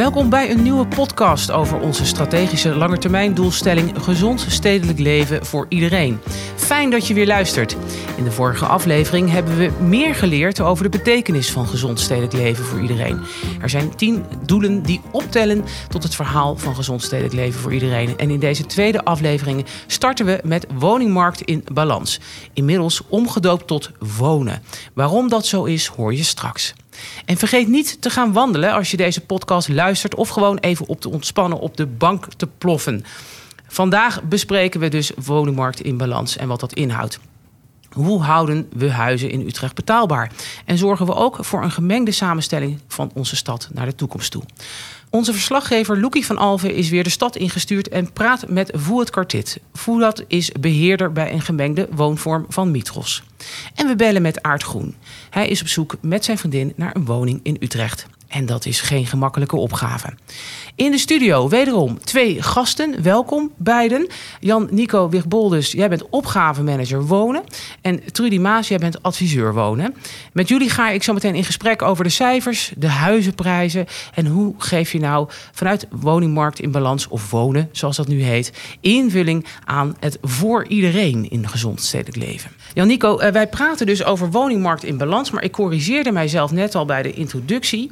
Welkom 0.00 0.28
bij 0.30 0.50
een 0.50 0.62
nieuwe 0.62 0.86
podcast 0.86 1.50
over 1.50 1.80
onze 1.80 2.06
strategische 2.06 2.76
langetermijndoelstelling 2.76 4.02
gezond 4.02 4.46
stedelijk 4.48 4.98
leven 4.98 5.46
voor 5.46 5.66
iedereen. 5.68 6.20
Fijn 6.56 6.90
dat 6.90 7.06
je 7.06 7.14
weer 7.14 7.26
luistert. 7.26 7.76
In 8.16 8.24
de 8.24 8.30
vorige 8.30 8.64
aflevering 8.64 9.30
hebben 9.30 9.56
we 9.58 9.70
meer 9.80 10.14
geleerd 10.14 10.60
over 10.60 10.84
de 10.84 10.98
betekenis 10.98 11.50
van 11.50 11.66
gezond 11.66 12.00
stedelijk 12.00 12.32
leven 12.32 12.64
voor 12.64 12.80
iedereen. 12.80 13.20
Er 13.60 13.68
zijn 13.68 13.96
tien 13.96 14.24
doelen 14.46 14.82
die 14.82 15.00
optellen 15.10 15.64
tot 15.88 16.02
het 16.02 16.14
verhaal 16.14 16.56
van 16.56 16.74
gezond 16.74 17.02
stedelijk 17.02 17.34
leven 17.34 17.60
voor 17.60 17.72
iedereen. 17.72 18.18
En 18.18 18.30
in 18.30 18.40
deze 18.40 18.66
tweede 18.66 19.04
aflevering 19.04 19.66
starten 19.86 20.26
we 20.26 20.40
met 20.44 20.66
woningmarkt 20.78 21.40
in 21.40 21.64
balans. 21.72 22.20
Inmiddels 22.52 23.02
omgedoopt 23.08 23.66
tot 23.66 23.90
wonen. 24.18 24.62
Waarom 24.94 25.28
dat 25.28 25.46
zo 25.46 25.64
is, 25.64 25.86
hoor 25.86 26.14
je 26.14 26.24
straks. 26.24 26.74
En 27.24 27.36
vergeet 27.36 27.68
niet 27.68 28.02
te 28.02 28.10
gaan 28.10 28.32
wandelen 28.32 28.72
als 28.72 28.90
je 28.90 28.96
deze 28.96 29.20
podcast 29.20 29.68
luistert 29.68 30.14
of 30.14 30.28
gewoon 30.28 30.58
even 30.58 30.86
op 30.86 31.00
te 31.00 31.10
ontspannen 31.10 31.58
op 31.58 31.76
de 31.76 31.86
bank 31.86 32.26
te 32.36 32.46
ploffen. 32.58 33.04
Vandaag 33.68 34.22
bespreken 34.22 34.80
we 34.80 34.88
dus 34.88 35.12
woningmarkt 35.24 35.80
in 35.80 35.96
balans 35.96 36.36
en 36.36 36.48
wat 36.48 36.60
dat 36.60 36.72
inhoudt. 36.72 37.18
Hoe 37.90 38.22
houden 38.22 38.68
we 38.72 38.90
huizen 38.90 39.30
in 39.30 39.46
Utrecht 39.46 39.74
betaalbaar? 39.74 40.32
En 40.64 40.78
zorgen 40.78 41.06
we 41.06 41.14
ook 41.14 41.44
voor 41.44 41.62
een 41.62 41.70
gemengde 41.70 42.12
samenstelling 42.12 42.80
van 42.86 43.10
onze 43.14 43.36
stad 43.36 43.68
naar 43.72 43.86
de 43.86 43.94
toekomst 43.94 44.30
toe? 44.30 44.42
Onze 45.10 45.32
verslaggever 45.32 46.00
Loekie 46.00 46.26
van 46.26 46.36
Alve 46.36 46.74
is 46.74 46.88
weer 46.88 47.02
de 47.02 47.10
stad 47.10 47.36
ingestuurd 47.36 47.88
en 47.88 48.12
praat 48.12 48.48
met 48.48 48.70
Voet 48.74 49.10
Kartit. 49.10 49.60
Voet 49.72 50.24
is 50.28 50.52
beheerder 50.52 51.12
bij 51.12 51.32
een 51.32 51.40
gemengde 51.40 51.88
woonvorm 51.90 52.46
van 52.48 52.70
Mitros. 52.70 53.22
En 53.74 53.86
we 53.86 53.96
bellen 53.96 54.22
met 54.22 54.42
Aart 54.42 54.62
Groen. 54.62 54.94
Hij 55.30 55.48
is 55.48 55.60
op 55.60 55.68
zoek 55.68 55.96
met 56.00 56.24
zijn 56.24 56.38
vriendin 56.38 56.72
naar 56.76 56.96
een 56.96 57.04
woning 57.04 57.40
in 57.42 57.56
Utrecht. 57.60 58.06
En 58.30 58.46
dat 58.46 58.66
is 58.66 58.80
geen 58.80 59.06
gemakkelijke 59.06 59.56
opgave. 59.56 60.12
In 60.74 60.90
de 60.90 60.98
studio 60.98 61.48
wederom 61.48 62.00
twee 62.00 62.42
gasten. 62.42 63.02
Welkom 63.02 63.52
beiden. 63.56 64.06
Jan-Nico 64.40 65.08
Wigboldus, 65.08 65.72
jij 65.72 65.88
bent 65.88 66.08
opgavemanager 66.08 67.06
wonen. 67.06 67.42
En 67.80 68.12
Trudy 68.12 68.38
Maas, 68.38 68.68
jij 68.68 68.78
bent 68.78 69.02
adviseur 69.02 69.54
wonen. 69.54 69.94
Met 70.32 70.48
jullie 70.48 70.70
ga 70.70 70.90
ik 70.90 71.02
zo 71.02 71.12
meteen 71.12 71.34
in 71.34 71.44
gesprek 71.44 71.82
over 71.82 72.04
de 72.04 72.10
cijfers, 72.10 72.72
de 72.76 72.88
huizenprijzen... 72.88 73.86
en 74.14 74.26
hoe 74.26 74.54
geef 74.58 74.92
je 74.92 75.00
nou 75.00 75.28
vanuit 75.52 75.86
woningmarkt 75.90 76.60
in 76.60 76.70
balans 76.70 77.08
of 77.08 77.30
wonen, 77.30 77.68
zoals 77.72 77.96
dat 77.96 78.08
nu 78.08 78.22
heet... 78.22 78.52
invulling 78.80 79.46
aan 79.64 79.96
het 80.00 80.18
voor 80.22 80.66
iedereen 80.66 81.30
in 81.30 81.48
gezond 81.48 81.82
stedelijk 81.82 82.16
leven. 82.16 82.50
Jan-Nico, 82.74 83.18
eh, 83.18 83.32
wij 83.32 83.46
praten 83.46 83.86
dus 83.86 84.04
over 84.04 84.30
woningmarkt 84.30 84.84
in 84.84 84.96
balans... 84.96 85.30
maar 85.30 85.42
ik 85.42 85.52
corrigeerde 85.52 86.12
mijzelf 86.12 86.50
net 86.50 86.74
al 86.74 86.84
bij 86.84 87.02
de 87.02 87.12
introductie 87.12 87.90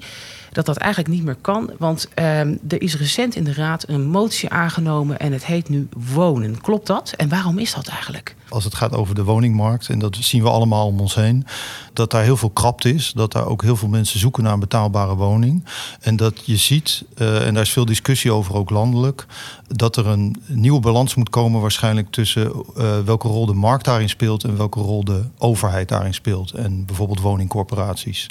dat 0.53 0.67
dat 0.67 0.77
eigenlijk 0.77 1.15
niet 1.15 1.25
meer 1.25 1.37
kan. 1.41 1.71
Want 1.79 2.09
ehm, 2.15 2.57
er 2.69 2.83
is 2.83 2.97
recent 2.97 3.35
in 3.35 3.45
de 3.45 3.53
Raad 3.53 3.89
een 3.89 4.07
motie 4.07 4.49
aangenomen 4.49 5.19
en 5.19 5.33
het 5.33 5.47
heet 5.47 5.69
nu 5.69 5.89
wonen. 6.15 6.61
Klopt 6.61 6.87
dat? 6.87 7.13
En 7.17 7.29
waarom 7.29 7.59
is 7.59 7.75
dat 7.75 7.89
eigenlijk? 7.89 8.35
Als 8.49 8.65
het 8.65 8.75
gaat 8.75 8.95
over 8.95 9.15
de 9.15 9.25
woningmarkt, 9.25 9.89
en 9.89 9.99
dat 9.99 10.17
zien 10.21 10.43
we 10.43 10.49
allemaal 10.49 10.87
om 10.87 11.01
ons 11.01 11.15
heen, 11.15 11.47
dat 11.93 12.11
daar 12.11 12.23
heel 12.23 12.37
veel 12.37 12.51
krapte 12.51 12.95
is. 12.95 13.13
Dat 13.15 13.33
daar 13.33 13.47
ook 13.47 13.63
heel 13.63 13.77
veel 13.77 13.89
mensen 13.89 14.19
zoeken 14.19 14.43
naar 14.43 14.53
een 14.53 14.61
betaalbare 14.61 15.15
woning. 15.15 15.65
En 16.01 16.17
dat 16.17 16.41
je 16.45 16.57
ziet, 16.57 17.05
uh, 17.17 17.47
en 17.47 17.55
daar 17.55 17.63
is 17.63 17.73
veel 17.73 17.85
discussie 17.85 18.33
over 18.33 18.55
ook 18.55 18.71
landelijk, 18.71 19.27
dat 19.67 19.97
er 19.97 20.07
een 20.07 20.37
nieuwe 20.47 20.81
balans 20.81 21.15
moet 21.15 21.31
komen 21.31 21.61
waarschijnlijk 21.61 22.11
tussen 22.11 22.53
uh, 22.77 22.99
welke 23.05 23.29
rol 23.29 23.47
de 23.47 23.53
markt 23.53 23.85
daarin 23.85 24.09
speelt 24.09 24.45
en 24.45 24.57
welke 24.57 24.81
rol 24.81 25.05
de 25.05 25.25
overheid 25.39 25.89
daarin 25.89 26.15
speelt. 26.15 26.53
En 26.53 26.85
bijvoorbeeld 26.85 27.21
woningcorporaties. 27.21 28.27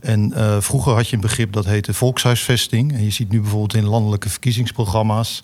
En 0.00 0.32
uh, 0.36 0.56
vroeger 0.60 0.94
had 0.94 1.08
je 1.08 1.14
een 1.14 1.22
begrip 1.22 1.52
dat 1.52 1.64
heette 1.64 1.94
volkshuisvesting. 1.94 2.92
En 2.92 3.04
je 3.04 3.10
ziet 3.10 3.30
nu 3.30 3.40
bijvoorbeeld 3.40 3.74
in 3.74 3.84
landelijke 3.84 4.28
verkiezingsprogramma's 4.28 5.42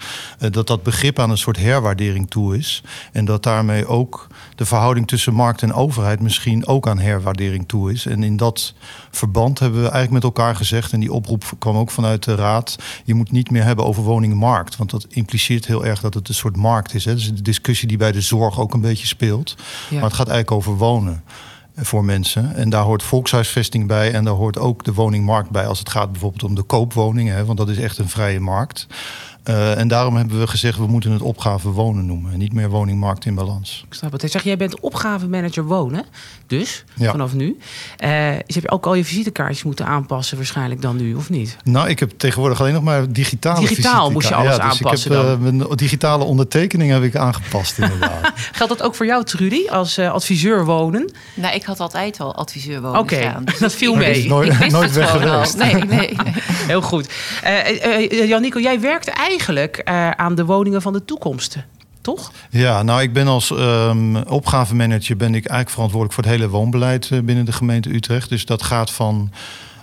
dat 0.51 0.67
dat 0.67 0.83
begrip 0.83 1.19
aan 1.19 1.31
een 1.31 1.39
soort 1.39 1.56
herwaardering 1.56 2.31
toe 2.31 2.56
is. 2.56 2.83
En 3.12 3.25
dat 3.25 3.43
daarmee 3.43 3.87
ook 3.87 4.18
de 4.55 4.65
verhouding 4.65 5.06
tussen 5.06 5.34
markt 5.34 5.62
en 5.62 5.73
overheid 5.73 6.21
misschien 6.21 6.67
ook 6.67 6.89
aan 6.89 6.99
herwaardering 6.99 7.69
toe 7.69 7.93
is. 7.93 8.06
En 8.06 8.23
in 8.23 8.37
dat 8.37 8.75
verband 9.11 9.59
hebben 9.59 9.79
we 9.83 9.89
eigenlijk 9.89 10.25
met 10.25 10.37
elkaar 10.37 10.56
gezegd, 10.56 10.93
en 10.93 11.01
die 11.01 11.12
oproep 11.12 11.45
kwam 11.59 11.77
ook 11.77 11.91
vanuit 11.91 12.25
de 12.25 12.34
Raad, 12.34 12.77
je 13.05 13.15
moet 13.15 13.31
niet 13.31 13.51
meer 13.51 13.65
hebben 13.65 13.84
over 13.84 14.03
woningenmarkt. 14.03 14.77
Want 14.77 14.91
dat 14.91 15.07
impliceert 15.09 15.67
heel 15.67 15.84
erg 15.84 16.01
dat 16.01 16.15
het 16.15 16.28
een 16.28 16.34
soort 16.34 16.57
markt 16.57 16.95
is. 16.95 17.05
Hè. 17.05 17.15
Dus 17.15 17.34
de 17.34 17.43
discussie 17.43 17.89
die 17.89 17.97
bij 17.97 18.12
de 18.12 18.21
zorg 18.21 18.61
ook 18.61 18.75
een 18.75 18.81
beetje 18.81 19.07
speelt. 19.07 19.57
Ja. 19.89 19.95
Maar 19.95 20.05
het 20.05 20.12
gaat 20.12 20.28
eigenlijk 20.28 20.57
over 20.57 20.77
wonen 20.77 21.23
voor 21.77 22.05
mensen. 22.05 22.55
En 22.55 22.71
daar 22.71 22.83
hoort 22.83 23.03
volkshuisvesting 23.03 23.87
bij 23.87 24.12
en 24.12 24.25
daar 24.25 24.34
hoort 24.34 24.59
ook 24.59 24.84
de 24.84 24.95
woningmarkt 24.95 25.51
bij 25.51 25.67
als 25.67 25.78
het 25.78 25.89
gaat 25.89 26.12
bijvoorbeeld 26.12 26.45
om 26.45 26.55
de 26.55 26.62
koopwoningen, 26.62 27.37
hè, 27.37 27.45
want 27.45 27.59
dat 27.59 27.69
is 27.69 27.78
echt 27.78 27.99
een 27.99 28.09
vrije 28.09 28.41
markt. 28.41 28.87
Uh, 29.48 29.78
en 29.78 29.88
daarom 29.88 30.16
hebben 30.16 30.38
we 30.38 30.47
gezegd, 30.47 30.78
we 30.78 30.86
moeten 30.86 31.10
het 31.10 31.22
opgave 31.22 31.69
wonen 31.69 32.06
noemen. 32.06 32.32
En 32.32 32.38
niet 32.38 32.53
meer 32.53 32.69
woningmarkt 32.69 33.25
in 33.25 33.34
balans. 33.34 33.84
Ik 33.88 33.94
snap 33.94 34.12
het. 34.12 34.20
Hij 34.20 34.31
zegt, 34.31 34.44
jij 34.44 34.56
bent 34.56 34.81
opgavemanager 34.81 35.64
wonen. 35.64 36.04
Dus, 36.47 36.84
ja. 36.94 37.10
vanaf 37.10 37.34
nu. 37.34 37.47
Uh, 38.04 38.31
dus 38.47 38.54
heb 38.54 38.62
je 38.62 38.70
ook 38.70 38.86
al 38.86 38.94
je 38.94 39.04
visitekaartjes 39.04 39.62
moeten 39.62 39.86
aanpassen 39.86 40.36
waarschijnlijk 40.36 40.82
dan 40.82 40.97
nu, 40.97 41.14
of 41.14 41.31
niet? 41.31 41.56
Nou, 41.64 41.88
ik 41.88 41.98
heb 41.98 42.10
tegenwoordig 42.16 42.60
alleen 42.60 42.72
nog 42.72 42.82
maar 42.82 43.12
digitale 43.12 43.60
Digitaal 43.60 44.10
moest 44.10 44.28
je 44.28 44.34
alles 44.34 44.56
ja, 44.56 44.69
dus 44.69 44.82
aanpassen 44.82 45.10
ik 45.10 45.16
heb, 45.16 45.26
dan? 45.26 45.54
Uh, 45.54 45.59
mijn 45.59 45.76
digitale 45.76 46.25
ondertekening 46.25 46.91
heb 46.91 47.03
ik 47.03 47.16
aangepast 47.16 47.78
inderdaad. 47.82 48.32
Geldt 48.53 48.78
dat 48.78 48.82
ook 48.86 48.94
voor 48.94 49.06
jou, 49.06 49.25
Trudy, 49.25 49.69
als 49.69 49.98
adviseur 49.98 50.65
wonen? 50.65 51.12
Nou, 51.34 51.54
ik 51.54 51.65
had 51.65 51.80
altijd 51.80 52.20
al 52.20 52.34
adviseur 52.34 52.80
wonen 52.80 53.00
Oké, 53.00 53.15
okay. 53.15 53.44
dus 53.44 53.59
dat 53.69 53.75
viel 53.75 53.94
mee. 53.94 54.28
nooit, 54.28 54.70
nooit 54.70 54.92
weg 54.92 55.10
geweest. 55.10 55.56
Nee, 55.56 55.75
nee, 55.75 55.86
nee. 55.86 56.16
Heel 56.72 56.82
goed. 56.82 57.09
Jan-Nico, 58.10 58.60
jij 58.60 58.80
werkt 58.80 59.09
eigenlijk 59.09 59.38
eigenlijk 59.38 59.82
uh, 59.88 60.10
aan 60.10 60.34
de 60.34 60.44
woningen 60.44 60.82
van 60.82 60.93
de 60.93 61.04
toekomst. 61.04 61.56
Toch? 62.00 62.32
Ja, 62.50 62.82
nou, 62.82 63.03
ik 63.03 63.12
ben 63.12 63.26
als 63.26 63.50
um, 63.50 64.16
opgavemanager 64.16 65.16
ben 65.16 65.28
ik 65.28 65.47
eigenlijk 65.47 65.71
verantwoordelijk 65.71 66.15
voor 66.15 66.25
het 66.25 66.32
hele 66.32 66.49
woonbeleid 66.49 67.10
uh, 67.10 67.21
binnen 67.21 67.44
de 67.44 67.53
gemeente 67.53 67.94
Utrecht. 67.94 68.28
Dus 68.28 68.44
dat 68.44 68.62
gaat 68.62 68.91
van 68.91 69.31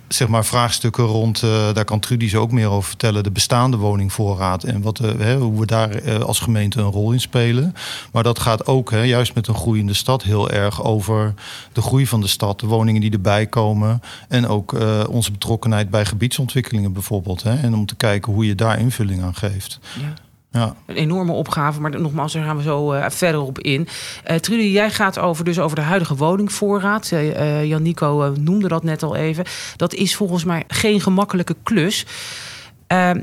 zeg 0.08 0.28
maar 0.28 0.46
vraagstukken 0.46 1.04
rond, 1.04 1.42
uh, 1.42 1.74
daar 1.74 1.86
kan 1.86 2.00
Trudy 2.00 2.28
zo 2.30 2.42
ook 2.42 2.52
meer 2.52 2.70
over 2.70 2.88
vertellen, 2.90 3.24
de 3.24 3.32
bestaande 3.32 3.78
woningvoorraad 3.78 4.64
en 4.64 4.82
wat, 4.82 4.98
hè, 4.98 5.38
hoe 5.38 5.60
we 5.60 5.66
daar 5.66 6.04
uh, 6.04 6.20
als 6.20 6.40
gemeente 6.40 6.80
een 6.80 6.92
rol 6.92 7.12
in 7.12 7.22
spelen. 7.22 7.74
Maar 8.12 8.24
dat 8.24 8.40
gaat 8.40 8.68
ook, 8.68 8.92
juist 8.92 9.34
met 9.34 9.48
een 9.48 9.56
groeiende 9.56 9.94
stad, 9.94 10.24
heel 10.24 10.50
erg 10.50 10.84
over 10.84 11.34
de 11.74 11.82
groei 11.82 12.08
van 12.08 12.22
de 12.22 12.28
stad, 12.28 12.60
de 12.60 12.68
woningen 12.68 13.02
die 13.02 13.12
erbij 13.12 13.46
komen 13.46 14.02
en 14.28 14.48
ook 14.48 14.78
onze 15.10 15.32
betrokkenheid 15.32 15.90
bij 15.90 16.06
gebiedsontwikkelingen 16.06 16.94
bijvoorbeeld. 16.94 17.44
Hè, 17.44 17.56
en 17.56 17.74
om 17.74 17.86
te 17.86 17.96
kijken 17.96 18.34
hoe 18.34 18.46
je 18.46 18.56
daar 18.56 18.80
invulling 18.80 19.24
aan 19.24 19.36
geeft. 19.36 19.80
Ja. 20.00 20.14
Ja. 20.56 20.76
Een 20.86 20.96
enorme 20.96 21.32
opgave, 21.32 21.82
maar 21.82 22.02
nogmaals, 22.02 22.34
daar 22.34 22.44
gaan 22.44 22.58
we 22.58 22.64
zo 22.64 22.94
uh, 22.94 23.10
verder 23.10 23.42
op 23.42 23.60
in. 23.60 23.88
Uh, 24.32 24.36
Trudy, 24.36 24.64
jij 24.64 24.92
gaat 24.92 25.20
over, 25.20 25.46
dus 25.46 25.60
over 25.60 25.76
de 25.76 25.82
huidige 25.82 26.16
woningvoorraad. 26.16 27.12
Uh, 27.12 27.66
Jan-Nico 27.66 28.34
noemde 28.40 28.68
dat 28.68 28.84
net 28.84 29.04
al 29.04 29.16
even. 29.16 29.46
Dat 29.76 29.94
is 29.94 30.16
volgens 30.16 30.44
mij 30.44 30.64
geen 30.68 31.02
gemakkelijke 31.02 31.56
klus. 31.64 32.06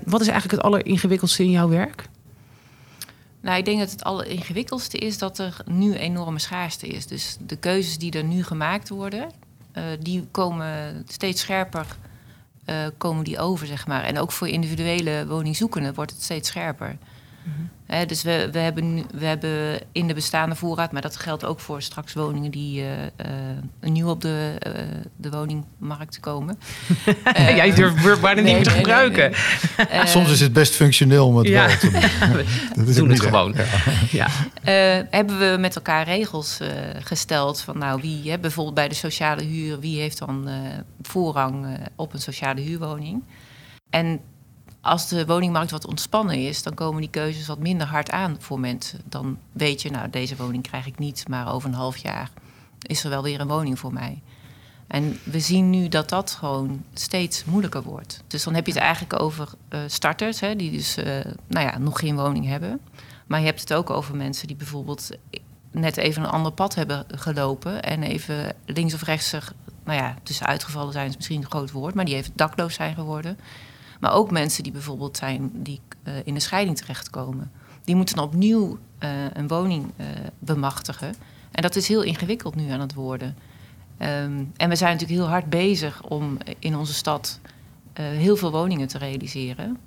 wat 0.04 0.20
is 0.20 0.28
eigenlijk 0.28 0.50
het 0.50 0.62
alleringewikkeldste 0.62 1.42
in 1.42 1.50
jouw 1.50 1.68
werk? 1.68 2.08
Nou, 3.40 3.58
ik 3.58 3.64
denk 3.64 3.78
dat 3.78 3.90
het 3.90 4.04
alleringewikkeldste 4.04 4.98
is 4.98 5.18
dat 5.18 5.38
er 5.38 5.56
nu 5.64 5.94
enorme 5.94 6.38
schaarste 6.38 6.86
is. 6.86 7.06
Dus 7.06 7.36
de 7.46 7.56
keuzes 7.56 7.98
die 7.98 8.12
er 8.12 8.24
nu 8.24 8.44
gemaakt 8.44 8.88
worden, 8.88 9.30
die 10.00 10.26
komen 10.30 11.04
steeds 11.08 11.40
scherper 11.40 11.86
uh, 12.66 12.86
komen 12.98 13.24
die 13.24 13.38
over, 13.38 13.66
zeg 13.66 13.86
maar. 13.86 14.02
En 14.04 14.18
ook 14.18 14.32
voor 14.32 14.48
individuele 14.48 15.26
woningzoekenden 15.26 15.94
wordt 15.94 16.10
het 16.10 16.22
steeds 16.22 16.48
scherper. 16.48 16.96
He, 17.86 18.06
dus 18.06 18.22
we, 18.22 18.48
we, 18.52 18.58
hebben, 18.58 19.04
we 19.14 19.24
hebben 19.24 19.80
in 19.92 20.06
de 20.06 20.14
bestaande 20.14 20.54
voorraad, 20.54 20.92
maar 20.92 21.02
dat 21.02 21.16
geldt 21.16 21.44
ook 21.44 21.60
voor 21.60 21.82
straks 21.82 22.12
woningen 22.12 22.50
die 22.50 22.80
uh, 22.80 22.90
uh, 22.90 23.90
nieuw 23.90 24.08
op 24.08 24.20
de, 24.20 24.52
de 25.16 25.30
woningmarkt 25.30 26.20
komen. 26.20 26.58
Jij 27.34 27.74
durft 27.74 28.20
bijna 28.20 28.40
nee, 28.40 28.54
niet 28.54 28.64
te 28.64 28.70
nee, 28.70 28.78
gebruiken. 28.78 29.32
Nee, 29.90 30.06
Soms 30.16 30.30
is 30.30 30.40
het 30.40 30.52
best 30.52 30.74
functioneel 30.74 31.26
om 31.26 31.36
het 31.36 31.48
ja. 31.48 31.66
wel 31.66 31.76
te 31.76 31.90
doen. 31.90 32.84
we 32.86 32.94
doen 32.94 33.08
het 33.08 33.20
gewoon. 33.20 33.54
Ja. 34.10 34.28
ja. 34.62 35.06
hebben 35.10 35.38
we 35.38 35.56
met 35.58 35.76
elkaar 35.76 36.04
regels 36.04 36.58
gesteld 36.98 37.60
van 37.60 37.78
nou 37.78 38.00
wie, 38.00 38.30
hè, 38.30 38.38
bijvoorbeeld 38.38 38.74
bij 38.74 38.88
de 38.88 38.94
sociale 38.94 39.42
huur, 39.42 39.80
wie 39.80 40.00
heeft 40.00 40.18
dan 40.18 40.48
voorrang 41.02 41.66
op 41.96 42.12
een 42.12 42.20
sociale 42.20 42.60
huurwoning? 42.60 43.22
En 43.90 44.20
als 44.82 45.08
de 45.08 45.26
woningmarkt 45.26 45.70
wat 45.70 45.86
ontspannen 45.86 46.46
is, 46.46 46.62
dan 46.62 46.74
komen 46.74 47.00
die 47.00 47.10
keuzes 47.10 47.46
wat 47.46 47.58
minder 47.58 47.86
hard 47.86 48.10
aan 48.10 48.36
voor 48.38 48.60
mensen. 48.60 49.00
Dan 49.04 49.38
weet 49.52 49.82
je, 49.82 49.90
nou, 49.90 50.10
deze 50.10 50.36
woning 50.36 50.62
krijg 50.62 50.86
ik 50.86 50.98
niet, 50.98 51.28
maar 51.28 51.52
over 51.52 51.68
een 51.68 51.74
half 51.74 51.96
jaar 51.96 52.30
is 52.86 53.04
er 53.04 53.10
wel 53.10 53.22
weer 53.22 53.40
een 53.40 53.48
woning 53.48 53.78
voor 53.78 53.92
mij. 53.92 54.22
En 54.86 55.18
we 55.24 55.40
zien 55.40 55.70
nu 55.70 55.88
dat 55.88 56.08
dat 56.08 56.30
gewoon 56.30 56.84
steeds 56.92 57.44
moeilijker 57.44 57.82
wordt. 57.82 58.22
Dus 58.26 58.44
dan 58.44 58.54
heb 58.54 58.66
je 58.66 58.72
het 58.72 58.80
eigenlijk 58.80 59.20
over 59.20 59.48
uh, 59.68 59.80
starters, 59.86 60.40
hè, 60.40 60.56
die 60.56 60.70
dus 60.70 60.98
uh, 60.98 61.04
nou 61.46 61.66
ja, 61.66 61.78
nog 61.78 61.98
geen 61.98 62.16
woning 62.16 62.46
hebben. 62.46 62.80
Maar 63.26 63.40
je 63.40 63.46
hebt 63.46 63.60
het 63.60 63.74
ook 63.74 63.90
over 63.90 64.16
mensen 64.16 64.46
die 64.46 64.56
bijvoorbeeld 64.56 65.10
net 65.70 65.96
even 65.96 66.22
een 66.22 66.30
ander 66.30 66.52
pad 66.52 66.74
hebben 66.74 67.06
gelopen 67.08 67.82
en 67.82 68.02
even 68.02 68.54
links 68.66 68.94
of 68.94 69.02
rechts, 69.02 69.32
nou 69.84 69.98
ja, 69.98 70.16
tussen 70.22 70.46
uitgevallen 70.46 70.92
zijn 70.92 71.08
is 71.08 71.16
misschien 71.16 71.42
een 71.42 71.50
groot 71.50 71.70
woord, 71.70 71.94
maar 71.94 72.04
die 72.04 72.14
even 72.14 72.32
dakloos 72.34 72.74
zijn 72.74 72.94
geworden 72.94 73.38
Maar 74.02 74.12
ook 74.12 74.30
mensen 74.30 74.62
die 74.62 74.72
bijvoorbeeld 74.72 75.16
zijn 75.16 75.50
die 75.54 75.80
in 76.24 76.34
een 76.34 76.40
scheiding 76.40 76.76
terechtkomen. 76.76 77.50
Die 77.84 77.94
moeten 77.96 78.16
dan 78.16 78.24
opnieuw 78.24 78.78
een 79.32 79.48
woning 79.48 79.92
bemachtigen. 80.38 81.14
En 81.50 81.62
dat 81.62 81.76
is 81.76 81.88
heel 81.88 82.02
ingewikkeld 82.02 82.54
nu 82.54 82.70
aan 82.70 82.80
het 82.80 82.94
worden. 82.94 83.36
Ehm, 83.98 84.44
en 84.56 84.68
we 84.68 84.76
zijn 84.76 84.92
natuurlijk 84.92 85.20
heel 85.20 85.28
hard 85.28 85.50
bezig 85.50 86.02
om 86.02 86.38
in 86.58 86.76
onze 86.76 86.94
stad 86.94 87.40
heel 87.92 88.36
veel 88.36 88.50
woningen 88.50 88.88
te 88.88 88.98
realiseren. 88.98 89.78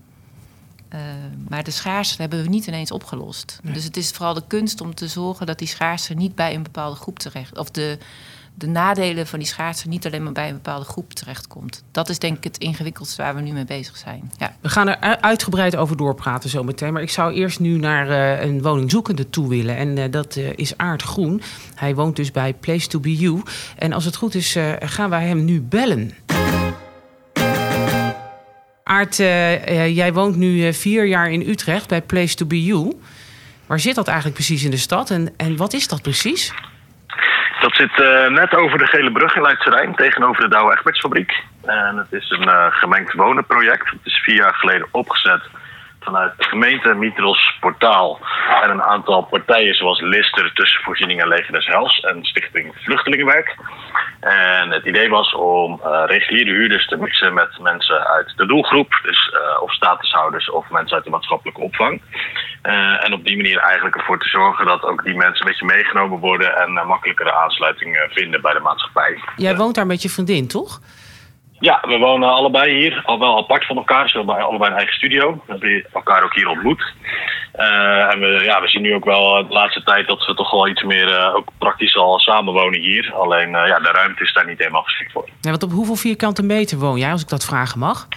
Uh, 0.94 1.00
maar 1.48 1.64
de 1.64 1.72
schaarste 1.72 2.22
hebben 2.22 2.44
we 2.44 2.50
niet 2.50 2.68
ineens 2.68 2.92
opgelost. 2.92 3.60
Dus 3.64 3.84
het 3.84 3.98
is 3.98 4.12
vooral 4.12 4.34
de 4.34 4.48
kunst 4.48 4.82
om 4.82 4.96
te 4.96 5.08
zorgen 5.08 5.46
dat 5.46 5.60
die 5.60 5.68
schaarste 5.68 6.14
niet 6.14 6.36
bij 6.36 6.54
een 6.54 6.64
bepaalde 6.64 6.96
groep 6.96 7.20
terecht. 7.20 7.58
Of 7.58 7.72
de, 7.72 7.98
de 8.58 8.68
nadelen 8.68 9.28
van 9.28 9.40
die 9.40 9.48
schaarste 9.48 9.88
niet 9.88 10.06
alleen 10.06 10.24
maar 10.24 10.32
bij 10.32 10.48
een 10.48 10.54
bepaalde 10.54 10.86
groep 10.86 11.14
terechtkomt. 11.14 11.84
Dat 11.92 12.10
is 12.10 12.20
denk 12.20 12.38
ik 12.38 12.44
het 12.44 12.58
ingewikkeldste 12.58 13.22
waar 13.22 13.36
we 13.36 13.42
nu 13.42 13.52
mee 13.52 13.66
bezig 13.66 13.98
zijn. 13.98 14.32
Ja. 14.38 14.56
We 14.62 14.70
gaan 14.70 14.88
er 14.88 15.22
uitgebreid 15.22 15.76
over 15.76 15.98
doorpraten 15.98 16.50
zometeen. 16.50 16.94
Maar 16.94 17.02
ik 17.02 17.10
zou 17.10 17.34
eerst 17.34 17.60
nu 17.60 17.78
naar 17.78 18.10
uh, 18.10 18.46
een 18.46 18.62
woningzoekende 18.62 19.30
toe 19.30 19.50
willen. 19.50 19.78
En 19.78 19.98
uh, 19.98 20.04
dat 20.10 20.36
uh, 20.36 20.50
is 20.56 20.78
Aart 20.78 21.02
Groen. 21.02 21.42
Hij 21.76 21.96
woont 21.96 22.16
dus 22.16 22.32
bij 22.32 22.54
Place 22.54 22.88
to 22.88 23.00
Be 23.00 23.16
You. 23.16 23.42
En 23.78 23.94
als 23.94 24.06
het 24.06 24.16
goed 24.16 24.36
is, 24.36 24.58
gaan 24.80 25.10
wij 25.10 25.28
hem 25.28 25.46
nu 25.46 25.62
bellen. 25.62 26.12
Aart, 28.84 29.16
jij 29.16 30.14
woont 30.14 30.36
nu 30.36 30.74
vier 30.74 31.06
jaar 31.06 31.32
in 31.32 31.50
Utrecht 31.50 31.88
bij 31.88 32.02
Place 32.02 32.36
to 32.36 32.46
Be 32.46 32.64
You. 32.64 32.94
Waar 33.66 33.80
zit 33.80 33.96
dat 33.96 34.08
eigenlijk 34.08 34.36
precies 34.38 34.64
in 34.64 34.72
de 34.72 34.78
stad 34.78 35.10
en, 35.10 35.34
en 35.38 35.56
wat 35.56 35.74
is 35.74 35.88
dat 35.88 36.02
precies? 36.02 36.54
Dat 37.66 37.76
zit 37.76 38.00
uh, 38.00 38.28
net 38.28 38.56
over 38.56 38.78
de 38.78 38.88
Gele 38.88 39.12
Brug 39.12 39.36
in 39.36 39.42
Leidse 39.42 39.94
tegenover 39.96 40.44
de 40.44 40.50
Douwe 40.50 40.74
Egbertsfabriek. 40.74 41.44
En 41.64 41.98
het 41.98 42.14
is 42.14 42.30
een 42.30 42.48
uh, 42.48 42.66
gemengd 42.70 43.14
wonenproject. 43.14 43.90
Het 43.90 44.00
is 44.04 44.22
vier 44.24 44.36
jaar 44.36 44.54
geleden 44.54 44.88
opgezet 44.92 45.42
vanuit 46.06 46.38
de 46.38 46.44
gemeente, 46.44 46.94
Mitros 46.94 47.58
Portaal 47.60 48.20
en 48.64 48.70
een 48.70 48.84
aantal 48.84 49.22
partijen 49.24 49.76
zoals 49.76 50.02
Lister, 50.02 50.54
Tussenvoorziening 50.54 51.22
en 51.22 51.28
Leger 51.28 51.52
des 51.52 51.66
Hels 51.66 52.00
en 52.00 52.24
Stichting 52.24 52.74
Vluchtelingenwerk. 52.84 53.56
En 54.20 54.72
het 54.72 54.86
idee 54.86 55.10
was 55.10 55.34
om 55.34 55.82
uh, 55.86 56.04
reguliere 56.06 56.50
huurders 56.50 56.88
te 56.88 56.98
mixen 56.98 57.34
met 57.34 57.60
mensen 57.60 58.08
uit 58.08 58.34
de 58.36 58.46
doelgroep, 58.46 59.00
dus 59.04 59.34
uh, 59.34 59.62
of 59.62 59.74
statushouders 59.74 60.50
of 60.50 60.70
mensen 60.70 60.96
uit 60.96 61.06
de 61.06 61.10
maatschappelijke 61.10 61.62
opvang. 61.62 62.02
Uh, 62.64 63.06
en 63.06 63.14
op 63.14 63.26
die 63.26 63.36
manier 63.36 63.60
eigenlijk 63.60 63.96
ervoor 63.96 64.20
te 64.20 64.30
zorgen 64.30 64.66
dat 64.66 64.84
ook 64.84 65.04
die 65.04 65.16
mensen 65.16 65.46
een 65.46 65.52
beetje 65.52 65.76
meegenomen 65.76 66.20
worden 66.20 66.56
en 66.56 66.88
makkelijkere 66.88 67.34
aansluiting 67.34 68.08
vinden 68.10 68.42
bij 68.42 68.54
de 68.54 68.60
maatschappij. 68.60 69.20
Jij 69.36 69.56
woont 69.56 69.76
daar 69.76 69.88
met 69.88 70.02
je 70.02 70.10
vriendin, 70.10 70.48
toch? 70.48 70.80
Ja, 71.66 71.80
we 71.88 71.98
wonen 71.98 72.30
allebei 72.30 72.78
hier, 72.78 73.02
al 73.06 73.20
wel 73.20 73.38
apart 73.38 73.66
van 73.66 73.76
elkaar. 73.76 74.10
Ze 74.10 74.18
hebben 74.18 74.36
allebei 74.36 74.72
een 74.72 74.78
eigen 74.78 74.96
studio. 74.96 75.32
We 75.32 75.52
hebben 75.52 75.86
elkaar 75.94 76.24
ook 76.24 76.36
hier 76.36 76.48
ontmoet. 76.48 76.94
Uh, 77.56 78.14
en 78.14 78.20
we, 78.20 78.42
ja, 78.44 78.62
we 78.62 78.68
zien 78.68 78.82
nu 78.82 78.94
ook 78.94 79.06
wel 79.06 79.48
de 79.48 79.54
laatste 79.54 79.84
tijd 79.84 80.08
dat 80.08 80.26
we 80.26 80.34
toch 80.34 80.52
wel 80.52 80.68
iets 80.68 80.84
meer 80.84 81.10
uh, 81.10 81.36
ook 81.36 81.48
praktisch 81.58 81.96
al 81.96 82.20
samenwonen 82.20 82.80
hier. 82.80 83.14
Alleen 83.14 83.48
uh, 83.48 83.68
ja, 83.68 83.80
de 83.80 83.92
ruimte 83.92 84.24
is 84.24 84.34
daar 84.34 84.48
niet 84.48 84.58
helemaal 84.58 84.84
geschikt 84.84 85.12
voor. 85.12 85.30
Ja, 85.42 85.50
want 85.50 85.64
op 85.64 85.72
hoeveel 85.72 85.96
vierkante 85.96 86.44
meter 86.44 86.78
woon 86.78 86.98
jij, 86.98 87.12
als 87.12 87.22
ik 87.22 87.30
dat 87.30 87.46
vragen 87.46 87.80
mag? 87.80 88.08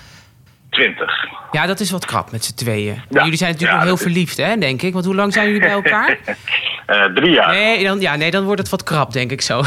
20. 0.70 1.26
Ja, 1.52 1.66
dat 1.66 1.80
is 1.80 1.90
wat 1.90 2.04
krap 2.04 2.30
met 2.30 2.44
z'n 2.44 2.54
tweeën. 2.54 3.02
Ja. 3.10 3.22
Jullie 3.22 3.38
zijn 3.38 3.52
natuurlijk 3.52 3.80
ja, 3.80 3.86
heel 3.86 3.96
verliefd, 3.96 4.36
hè, 4.36 4.56
denk 4.56 4.82
ik. 4.82 4.92
Want 4.92 5.04
hoe 5.04 5.14
lang 5.14 5.32
zijn 5.32 5.46
jullie 5.46 5.60
bij 5.60 5.70
elkaar? 5.70 6.18
uh, 6.88 7.04
drie 7.04 7.30
jaar. 7.30 7.50
Nee 7.50 7.84
dan, 7.84 8.00
ja, 8.00 8.16
nee, 8.16 8.30
dan 8.30 8.44
wordt 8.44 8.60
het 8.60 8.70
wat 8.70 8.82
krap, 8.82 9.12
denk 9.12 9.30
ik 9.30 9.40
zo. 9.40 9.54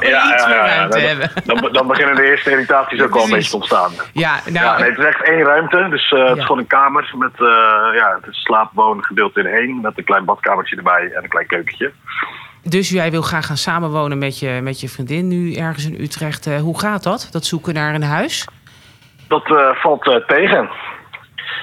ja, 0.00 0.32
Iets 0.32 0.46
dan, 0.46 1.00
hebben. 1.00 1.30
Dan, 1.44 1.72
dan, 1.72 1.86
beginnen 1.86 2.16
de 2.16 2.24
eerste 2.24 2.50
irritaties 2.50 3.02
ook 3.02 3.16
al 3.16 3.24
een 3.24 3.30
beetje 3.30 3.50
te 3.50 3.56
ontstaan. 3.56 3.92
Ja, 4.12 4.40
nou, 4.44 4.66
ja, 4.66 4.78
nee, 4.78 4.90
het 4.90 4.98
is 4.98 5.04
echt 5.04 5.22
één 5.22 5.42
ruimte. 5.42 5.86
Dus 5.90 6.10
uh, 6.10 6.28
het 6.28 6.36
is 6.36 6.42
gewoon 6.42 6.58
een 6.58 6.66
kamer 6.66 7.12
met 7.18 7.32
uh, 7.38 7.48
ja, 7.94 8.18
het 8.22 8.34
slaapwonen 8.34 9.04
gedeeld 9.04 9.36
in 9.36 9.46
één. 9.46 9.80
Met 9.80 9.98
een 9.98 10.04
klein 10.04 10.24
badkamertje 10.24 10.76
erbij 10.76 11.10
en 11.14 11.22
een 11.22 11.28
klein 11.28 11.46
keukentje. 11.46 11.92
Dus 12.62 12.88
jij 12.88 13.10
wil 13.10 13.22
graag 13.22 13.46
gaan 13.46 13.56
samenwonen 13.56 14.18
met 14.18 14.38
je, 14.38 14.60
met 14.62 14.80
je 14.80 14.88
vriendin 14.88 15.28
nu 15.28 15.54
ergens 15.54 15.86
in 15.86 16.00
Utrecht. 16.00 16.58
hoe 16.58 16.78
gaat 16.78 17.02
dat, 17.02 17.28
dat 17.30 17.44
zoeken 17.44 17.74
naar 17.74 17.94
een 17.94 18.02
huis? 18.02 18.48
Dat 19.28 19.76
valt 19.80 20.22
tegen. 20.26 20.68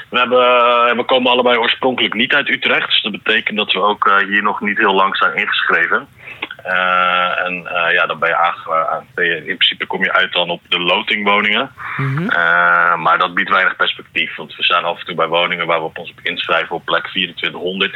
We, 0.09 0.17
hebben, 0.17 0.39
uh, 0.39 0.95
we 0.95 1.03
komen 1.05 1.31
allebei 1.31 1.57
oorspronkelijk 1.57 2.13
niet 2.13 2.33
uit 2.33 2.49
Utrecht. 2.49 2.87
Dus 2.87 3.01
dat 3.01 3.11
betekent 3.11 3.57
dat 3.57 3.71
we 3.71 3.81
ook 3.81 4.23
hier 4.27 4.43
nog 4.43 4.61
niet 4.61 4.77
heel 4.77 4.93
lang 4.93 5.17
zijn 5.17 5.35
ingeschreven. 5.35 6.07
Uh, 6.69 7.45
en 7.45 7.54
uh, 7.54 7.94
ja, 7.94 8.06
dan 8.06 8.19
ben 8.19 8.30
je 8.30 8.36
aange... 8.36 9.45
in 9.45 9.57
principe 9.57 9.86
kom 9.86 10.04
je 10.04 10.13
uit 10.13 10.33
dan 10.33 10.50
op 10.50 10.62
de 10.68 10.80
lotingwoningen. 10.80 11.71
Mm 11.98 12.18
-hmm. 12.18 12.25
uh, 12.25 12.95
maar 12.95 13.18
dat 13.18 13.33
biedt 13.33 13.50
weinig 13.50 13.75
perspectief. 13.75 14.36
Want 14.36 14.56
we 14.56 14.63
zijn 14.63 14.83
af 14.83 15.00
en 15.00 15.06
toe 15.06 15.16
bij 15.16 15.27
woningen 15.27 15.68
waar 15.68 15.80
we 15.80 15.86
op 15.86 15.98
ons 15.98 16.13
inschrijven 16.24 16.75
op 16.75 16.86
plek 16.86 17.07
2400. 17.07 17.95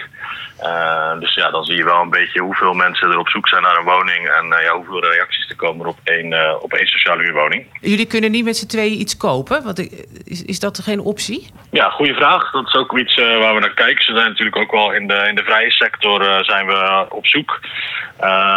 dus 1.20 1.34
ja, 1.34 1.52
dan 1.52 1.64
zie 1.64 1.76
je 1.76 1.84
wel 1.84 2.02
een 2.02 2.10
beetje 2.10 2.42
hoeveel 2.42 2.74
mensen 2.74 3.12
er 3.12 3.18
op 3.18 3.30
zoek 3.30 3.48
zijn 3.48 3.62
naar 3.62 3.78
een 3.78 3.84
woning. 3.84 4.28
En 4.28 4.46
ja, 4.62 4.76
hoeveel 4.76 5.04
reacties 5.12 5.50
er 5.50 5.56
komen 5.56 5.86
op 5.86 6.00
één, 6.04 6.62
op 6.64 6.74
één 6.74 6.88
sociale 6.88 7.24
huurwoning. 7.24 7.66
Jullie 7.82 8.06
kunnen 8.08 8.32
niet 8.32 8.46
met 8.46 8.58
z'n 8.58 8.68
tweeën 8.68 9.00
iets 9.00 9.18
kopen? 9.18 9.64
Want 9.64 9.80
is, 10.26 10.46
is 10.46 10.60
dat 10.60 10.80
geen 10.80 11.00
optie? 11.00 11.50
Ja, 11.72 11.90
goede 11.90 12.14
vraag. 12.14 12.52
Dat 12.52 12.68
is 12.68 12.76
ook 12.76 12.98
iets 12.98 13.16
waar 13.16 13.54
we 13.54 13.60
naar 13.60 13.74
kijken. 13.74 14.04
Ze 14.04 14.14
zijn 14.14 14.28
natuurlijk 14.28 14.58
ook 14.58 14.72
wel 14.72 14.94
in 14.94 15.08
de, 15.08 15.26
in 15.30 15.36
de 15.36 15.44
vrije 15.44 15.72
sector 15.72 16.44
zijn 16.46 16.66
we 16.66 17.06
op 17.10 17.28
zoek. 17.28 17.60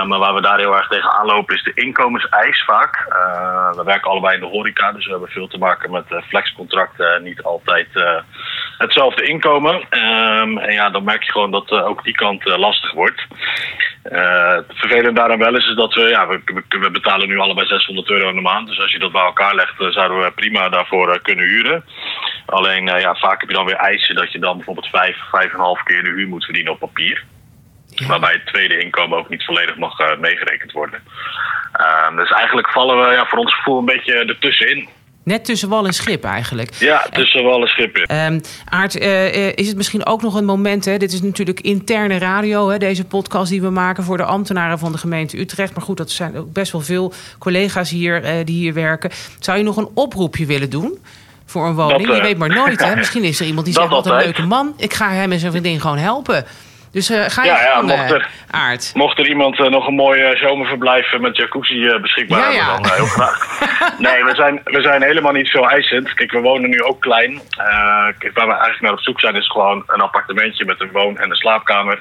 Maar 0.08 0.18
waar 0.18 0.34
we 0.34 0.40
daar 0.40 0.58
heel 0.58 0.76
erg 0.76 0.88
tegen 0.88 1.12
aanlopen 1.12 1.54
is 1.54 1.62
de 1.62 1.72
inkomenseis 1.74 2.64
vaak. 2.64 3.06
Uh, 3.08 3.76
we 3.76 3.82
werken 3.84 4.10
allebei 4.10 4.34
in 4.34 4.40
de 4.40 4.46
horeca, 4.46 4.92
dus 4.92 5.04
we 5.04 5.10
hebben 5.10 5.28
veel 5.28 5.48
te 5.48 5.58
maken 5.58 5.90
met 5.90 6.04
uh, 6.10 6.22
flexcontracten 6.22 7.14
en 7.14 7.22
niet 7.22 7.42
altijd 7.42 7.88
uh, 7.94 8.20
hetzelfde 8.78 9.22
inkomen. 9.22 9.74
Um, 9.74 10.58
en 10.58 10.72
ja, 10.72 10.90
dan 10.90 11.04
merk 11.04 11.22
je 11.22 11.32
gewoon 11.32 11.50
dat 11.50 11.70
ook 11.70 12.04
die 12.04 12.14
kant 12.14 12.44
lastig 12.44 12.92
wordt. 12.92 13.26
het 14.02 14.72
vervelende 14.74 15.12
daaraan 15.12 15.38
wel 15.38 15.56
is, 15.56 15.68
is 15.68 15.76
dat 15.76 15.94
we, 15.94 16.02
ja, 16.02 16.26
we, 16.26 16.40
we, 16.68 16.90
betalen 16.90 17.28
nu 17.28 17.38
allebei 17.38 17.66
600 17.66 18.10
euro 18.10 18.28
in 18.28 18.34
de 18.34 18.40
maand. 18.40 18.68
Dus 18.68 18.80
als 18.80 18.92
je 18.92 18.98
dat 18.98 19.12
bij 19.12 19.24
elkaar 19.24 19.54
legt, 19.54 19.74
zouden 19.78 20.18
we 20.18 20.30
prima 20.30 20.68
daarvoor 20.68 21.20
kunnen 21.20 21.44
huren. 21.44 21.84
Alleen 22.46 22.86
ja, 22.86 23.14
vaak 23.14 23.40
heb 23.40 23.48
je 23.48 23.56
dan 23.56 23.66
weer 23.66 23.76
eisen 23.76 24.14
dat 24.14 24.32
je 24.32 24.38
dan 24.38 24.56
bijvoorbeeld 24.56 24.88
5, 24.88 25.16
5,5 25.16 25.82
keer 25.84 26.04
de 26.04 26.10
huur 26.10 26.28
moet 26.28 26.44
verdienen 26.44 26.72
op 26.72 26.78
papier. 26.78 27.24
Waarbij 28.06 28.32
het 28.32 28.46
tweede 28.46 28.78
inkomen 28.78 29.18
ook 29.18 29.28
niet 29.28 29.44
volledig 29.44 29.76
mag 29.76 30.00
uh, 30.00 30.18
meegerekend 30.18 30.72
worden. 30.72 31.00
Uh, 31.80 32.16
dus 32.16 32.30
eigenlijk 32.30 32.68
vallen 32.68 32.98
we 32.98 33.14
ja, 33.14 33.26
voor 33.26 33.38
ons 33.38 33.54
gevoel 33.54 33.78
een 33.78 33.84
beetje 33.84 34.14
ertussenin. 34.14 34.88
Net 35.26 35.44
tussen 35.44 35.68
wal 35.68 35.86
en 35.86 35.92
schip 35.92 36.24
eigenlijk. 36.24 36.74
Ja, 36.74 37.06
tussen 37.10 37.44
wal 37.44 37.60
en 37.60 37.68
schip. 37.68 37.96
Ja. 37.96 38.26
Um, 38.26 38.40
Aart, 38.68 39.00
uh, 39.00 39.56
is 39.56 39.68
het 39.68 39.76
misschien 39.76 40.06
ook 40.06 40.22
nog 40.22 40.34
een 40.34 40.44
moment... 40.44 40.84
Hè, 40.84 40.96
dit 40.96 41.12
is 41.12 41.22
natuurlijk 41.22 41.60
interne 41.60 42.18
radio, 42.18 42.68
hè, 42.68 42.78
deze 42.78 43.04
podcast 43.04 43.50
die 43.50 43.60
we 43.60 43.70
maken... 43.70 44.04
voor 44.04 44.16
de 44.16 44.24
ambtenaren 44.24 44.78
van 44.78 44.92
de 44.92 44.98
gemeente 44.98 45.38
Utrecht. 45.38 45.74
Maar 45.74 45.84
goed, 45.84 45.96
dat 45.96 46.10
zijn 46.10 46.36
ook 46.36 46.52
best 46.52 46.72
wel 46.72 46.80
veel 46.80 47.12
collega's 47.38 47.90
hier 47.90 48.24
uh, 48.24 48.30
die 48.44 48.56
hier 48.56 48.74
werken. 48.74 49.10
Zou 49.38 49.58
je 49.58 49.64
nog 49.64 49.76
een 49.76 49.88
oproepje 49.94 50.46
willen 50.46 50.70
doen 50.70 50.98
voor 51.44 51.66
een 51.66 51.74
woning? 51.74 52.06
Dat, 52.06 52.16
je 52.16 52.22
weet 52.22 52.38
maar 52.38 52.54
nooit, 52.54 52.84
hè? 52.84 52.96
Misschien 53.02 53.24
is 53.24 53.40
er 53.40 53.46
iemand 53.46 53.66
die 53.66 53.74
zegt... 53.74 53.88
wat 53.88 54.06
een 54.06 54.16
leuke 54.16 54.42
man, 54.42 54.74
ik 54.76 54.94
ga 54.94 55.10
hem 55.10 55.32
en 55.32 55.38
zijn 55.38 55.52
vriendin 55.52 55.80
gewoon 55.80 55.98
helpen. 55.98 56.44
Dus 56.96 57.10
uh, 57.10 57.24
ga 57.28 57.42
je 57.42 57.50
ja, 57.50 57.62
ja, 57.62 57.82
mocht 57.82 58.10
er, 58.10 58.28
Aard. 58.50 58.90
Mocht 58.94 59.18
er 59.18 59.28
iemand 59.28 59.58
uh, 59.58 59.68
nog 59.68 59.86
een 59.86 59.94
mooi 59.94 60.30
uh, 60.30 60.36
zomerverblijf 60.36 61.18
met 61.18 61.36
jacuzzi 61.36 61.98
beschikbaar 62.00 62.52
ja, 62.52 62.64
hebben, 62.64 62.82
dan 62.82 62.92
heel 62.92 63.06
graag. 63.06 63.60
nee, 64.06 64.24
we 64.24 64.34
zijn, 64.34 64.60
we 64.64 64.80
zijn 64.80 65.02
helemaal 65.02 65.32
niet 65.32 65.48
zo 65.48 65.62
eisend. 65.62 66.14
Kijk, 66.14 66.32
we 66.32 66.40
wonen 66.40 66.70
nu 66.70 66.82
ook 66.82 67.00
klein. 67.00 67.40
kijk, 68.18 68.34
waar 68.34 68.46
we 68.46 68.52
eigenlijk 68.52 68.80
naar 68.80 68.92
op 68.92 69.00
zoek 69.00 69.20
zijn 69.20 69.34
is 69.34 69.48
gewoon 69.48 69.82
een 69.86 70.00
appartementje 70.00 70.64
met 70.64 70.80
een 70.80 70.92
woon- 70.92 71.18
en 71.18 71.30
een 71.30 71.36
slaapkamer. 71.36 72.00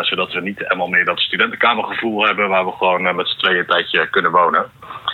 zodat 0.00 0.32
we 0.32 0.40
niet 0.40 0.58
helemaal 0.58 0.88
meer 0.88 1.04
dat 1.04 1.18
studentenkamergevoel 1.18 2.26
hebben, 2.26 2.48
waar 2.48 2.64
we 2.64 2.72
gewoon 2.72 3.16
met 3.16 3.28
z'n 3.28 3.38
tweeën 3.38 3.58
een 3.58 3.66
tijdje 3.66 4.10
kunnen 4.10 4.30
wonen. 4.30 4.70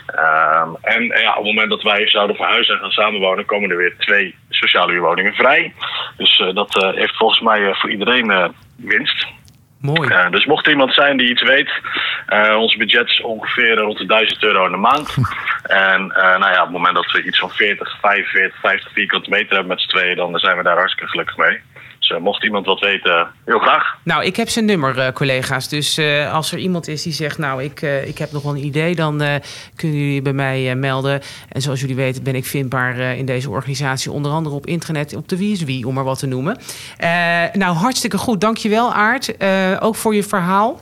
Um, 0.06 0.76
en 0.80 1.04
ja, 1.04 1.30
op 1.30 1.44
het 1.44 1.54
moment 1.54 1.70
dat 1.70 1.82
wij 1.82 2.08
zouden 2.08 2.37
verhuizen 2.37 2.75
en 2.75 2.80
gaan 2.80 2.90
samenwonen, 2.90 3.44
komen 3.44 3.70
er 3.70 3.76
weer 3.76 3.94
twee 3.99 4.34
sociale 4.49 4.92
huurwoningen 4.92 5.34
vrij. 5.34 5.75
Dus 6.16 6.38
uh, 6.38 6.54
dat 6.54 6.82
uh, 6.82 6.92
heeft 6.94 7.16
volgens 7.16 7.40
mij 7.40 7.61
uh, 7.61 7.75
voor 7.75 7.90
iedereen 7.90 8.54
winst. 8.84 9.26
Mooi. 9.80 10.30
dus 10.30 10.44
mocht 10.44 10.66
er 10.66 10.72
iemand 10.72 10.94
zijn 10.94 11.16
die 11.16 11.30
iets 11.30 11.42
weet, 11.42 11.70
ons 12.56 12.76
budget 12.76 13.08
is 13.08 13.20
ongeveer 13.20 13.76
rond 13.76 13.98
de 13.98 14.06
1000 14.06 14.42
euro 14.42 14.66
in 14.66 14.70
de 14.70 14.76
maand. 14.76 15.14
en 15.62 16.06
nou 16.06 16.52
ja, 16.52 16.58
op 16.58 16.62
het 16.64 16.70
moment 16.70 16.94
dat 16.94 17.10
we 17.12 17.22
iets 17.22 17.38
van 17.38 17.50
40, 17.50 17.98
45, 18.00 18.60
50 18.60 18.92
vierkante 18.92 19.30
meter 19.30 19.48
hebben 19.48 19.66
met 19.66 19.80
z'n 19.80 19.88
tweeën, 19.88 20.16
dan 20.16 20.38
zijn 20.38 20.56
we 20.56 20.62
daar 20.62 20.76
hartstikke 20.76 21.10
gelukkig 21.10 21.36
mee. 21.36 21.60
Dus 22.12 22.23
mocht 22.23 22.45
iemand 22.45 22.66
wat 22.66 22.81
weten, 22.81 23.26
heel 23.45 23.59
graag. 23.59 23.95
Nou, 24.04 24.25
ik 24.25 24.37
heb 24.37 24.49
zijn 24.49 24.64
nummer, 24.64 24.99
uh, 24.99 25.09
collega's. 25.09 25.69
Dus 25.69 25.99
uh, 25.99 26.33
als 26.35 26.52
er 26.52 26.59
iemand 26.59 26.88
is 26.88 27.02
die 27.02 27.12
zegt, 27.12 27.38
nou, 27.38 27.62
ik, 27.62 27.83
ik 27.83 28.19
heb 28.19 28.33
nog 28.33 28.42
wel 28.42 28.52
een 28.52 28.64
idee... 28.64 28.95
dan 28.95 29.23
kunnen 29.76 29.99
jullie 29.99 30.23
bij 30.23 30.33
mij 30.33 30.75
melden. 30.76 31.21
En 31.49 31.61
zoals 31.61 31.81
jullie 31.81 31.97
weten 31.97 32.23
ben 32.23 32.35
ik 32.35 32.45
vindbaar 32.45 32.99
in 32.99 33.26
deze 33.26 33.50
organisatie... 33.50 34.11
onder 34.11 34.33
andere 34.33 34.54
op 34.54 34.66
internet, 34.66 35.16
op 35.16 35.28
de 35.28 35.37
Wie 35.37 35.52
is 35.52 35.64
Wie, 35.64 35.87
om 35.87 35.95
maar 35.95 36.04
wat 36.04 36.19
te 36.19 36.26
noemen. 36.26 36.59
nou, 37.52 37.76
hartstikke 37.76 38.19
goed. 38.19 38.40
Dankjewel, 38.40 38.92
Aart. 38.92 39.35
ook 39.81 39.97
voor 39.97 40.14
je 40.14 40.23
verhaal. 40.23 40.81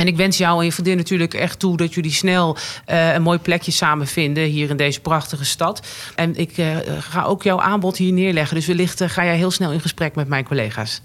En 0.00 0.06
ik 0.06 0.16
wens 0.16 0.38
jou 0.38 0.58
en 0.58 0.64
je 0.64 0.72
vriendin 0.72 0.96
natuurlijk 0.96 1.34
echt 1.34 1.60
toe 1.60 1.76
dat 1.76 1.94
jullie 1.94 2.10
snel 2.10 2.56
uh, 2.90 3.14
een 3.14 3.22
mooi 3.22 3.38
plekje 3.38 3.70
samen 3.70 4.06
vinden 4.06 4.44
hier 4.44 4.70
in 4.70 4.76
deze 4.76 5.00
prachtige 5.00 5.44
stad. 5.44 6.12
En 6.16 6.36
ik 6.36 6.58
uh, 6.58 6.76
ga 7.00 7.22
ook 7.22 7.42
jouw 7.42 7.60
aanbod 7.60 7.96
hier 7.96 8.12
neerleggen. 8.12 8.56
Dus 8.56 8.66
wellicht 8.66 9.00
uh, 9.00 9.08
ga 9.08 9.24
jij 9.24 9.36
heel 9.36 9.50
snel 9.50 9.72
in 9.72 9.80
gesprek 9.80 10.14
met 10.14 10.28
mijn 10.28 10.44
collega's. 10.44 11.02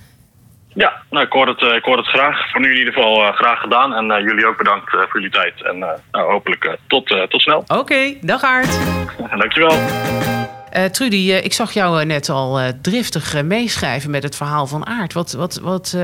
Ja, 0.74 0.94
nou, 1.10 1.26
ik, 1.26 1.32
hoor 1.32 1.48
het, 1.48 1.62
ik 1.62 1.84
hoor 1.84 1.98
het 1.98 2.08
graag. 2.08 2.52
Voor 2.52 2.62
nu 2.62 2.72
in 2.72 2.78
ieder 2.78 2.94
geval 2.94 3.32
graag 3.32 3.60
gedaan. 3.60 3.94
En 3.94 4.24
jullie 4.24 4.48
ook 4.48 4.58
bedankt 4.58 4.90
voor 4.90 5.10
jullie 5.14 5.30
tijd. 5.30 5.64
En 5.64 5.78
nou, 5.80 6.00
hopelijk 6.12 6.78
tot, 6.88 7.08
tot 7.30 7.42
snel. 7.42 7.60
Oké, 7.60 7.74
okay, 7.74 8.18
dag 8.22 8.44
Aart. 8.44 8.80
Dankjewel. 9.40 10.45
Uh, 10.76 10.84
Trudy, 10.84 11.16
uh, 11.16 11.44
ik 11.44 11.54
zag 11.54 11.72
jou 11.72 12.00
uh, 12.00 12.06
net 12.06 12.30
al 12.30 12.60
driftig 12.82 13.44
meeschrijven 13.44 14.12
met 14.12 14.24
het 14.24 14.36
verhaal 14.36 14.68
van 14.68 14.86
Aard. 14.86 15.14
Wat, 15.14 15.32
wat, 15.32 15.56
wat, 15.56 15.96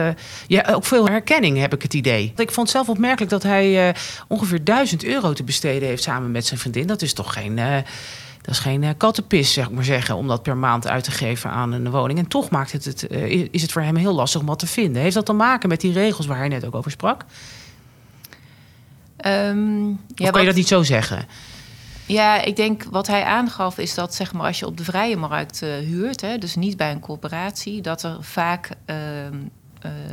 ja, 0.48 0.68
ook 0.72 0.86
veel 0.86 1.08
herkenning 1.08 1.58
heb 1.58 1.74
ik 1.74 1.82
het 1.82 1.94
idee. 1.94 2.34
Ik 2.36 2.52
vond 2.52 2.68
het 2.68 2.70
zelf 2.70 2.90
opmerkelijk 2.90 3.32
dat 3.32 3.44
hij 3.44 3.96
ongeveer 4.28 4.64
1000 4.64 5.04
euro 5.04 5.34
te 5.34 5.44
besteden 5.44 5.88
heeft 5.88 6.04
samen 6.04 6.32
met 6.32 6.46
zijn 6.46 6.60
vriendin. 6.60 6.88
Dat 6.88 7.02
is 7.02 7.14
toch 7.14 7.34
geen, 7.34 7.56
dat 8.42 8.54
is 8.54 8.60
geen 8.60 8.98
kattenpis, 8.98 9.54
zeg 9.54 9.66
ik 9.66 9.72
maar 9.72 9.84
zeggen, 9.84 10.16
om 10.16 10.28
dat 10.28 10.44
per 10.44 10.58
maand 10.58 10.88
uit 10.88 11.04
te 11.04 11.12
geven 11.12 11.50
aan 11.50 11.72
een 11.72 11.90
woning. 11.90 12.20
En 12.20 12.28
toch 12.28 12.50
maakt 12.50 12.72
het 12.72 12.86
het, 12.86 13.08
is 13.52 13.62
het 13.62 13.72
voor 13.72 13.82
hem 13.82 13.96
heel 13.96 14.14
lastig 14.14 14.42
om 14.42 14.48
wat 14.48 14.60
te 14.60 14.68
vinden. 14.68 15.02
Heeft 15.02 15.16
dat 15.16 15.26
te 15.26 15.34
maken 15.34 15.70
met 15.70 15.82
die 15.82 15.94
regels 15.94 16.26
waar 16.26 16.38
hij 16.38 16.48
net 16.48 16.66
ook 16.66 16.76
over 16.76 16.92
sprak? 16.92 17.26
Um, 19.26 19.88
ja, 19.88 19.94
of 19.94 20.16
kan 20.16 20.32
wat... 20.32 20.40
je 20.40 20.46
dat 20.46 20.56
niet 20.56 20.68
zo 20.68 20.84
zeggen? 20.84 21.28
Ja, 22.06 22.42
ik 22.42 22.56
denk 22.56 22.84
wat 22.84 23.08
hij 23.08 23.24
aangaf 23.24 23.78
is 23.78 23.94
dat 23.94 24.16
zeg 24.16 24.34
maar, 24.34 24.46
als 24.46 24.60
je 24.60 24.66
op 24.66 24.78
de 24.78 24.84
vrije 24.84 25.18
markt 25.18 25.62
uh, 25.62 25.76
huurt, 25.76 26.22
hè, 26.22 26.38
dus 26.38 26.56
niet 26.56 26.78
bij 26.78 26.92
een 26.92 27.00
corporatie, 27.00 27.82
dat 27.82 28.04
er 28.04 28.24
vaak 28.24 28.70
uh, 28.86 28.96
uh, 28.96 29.32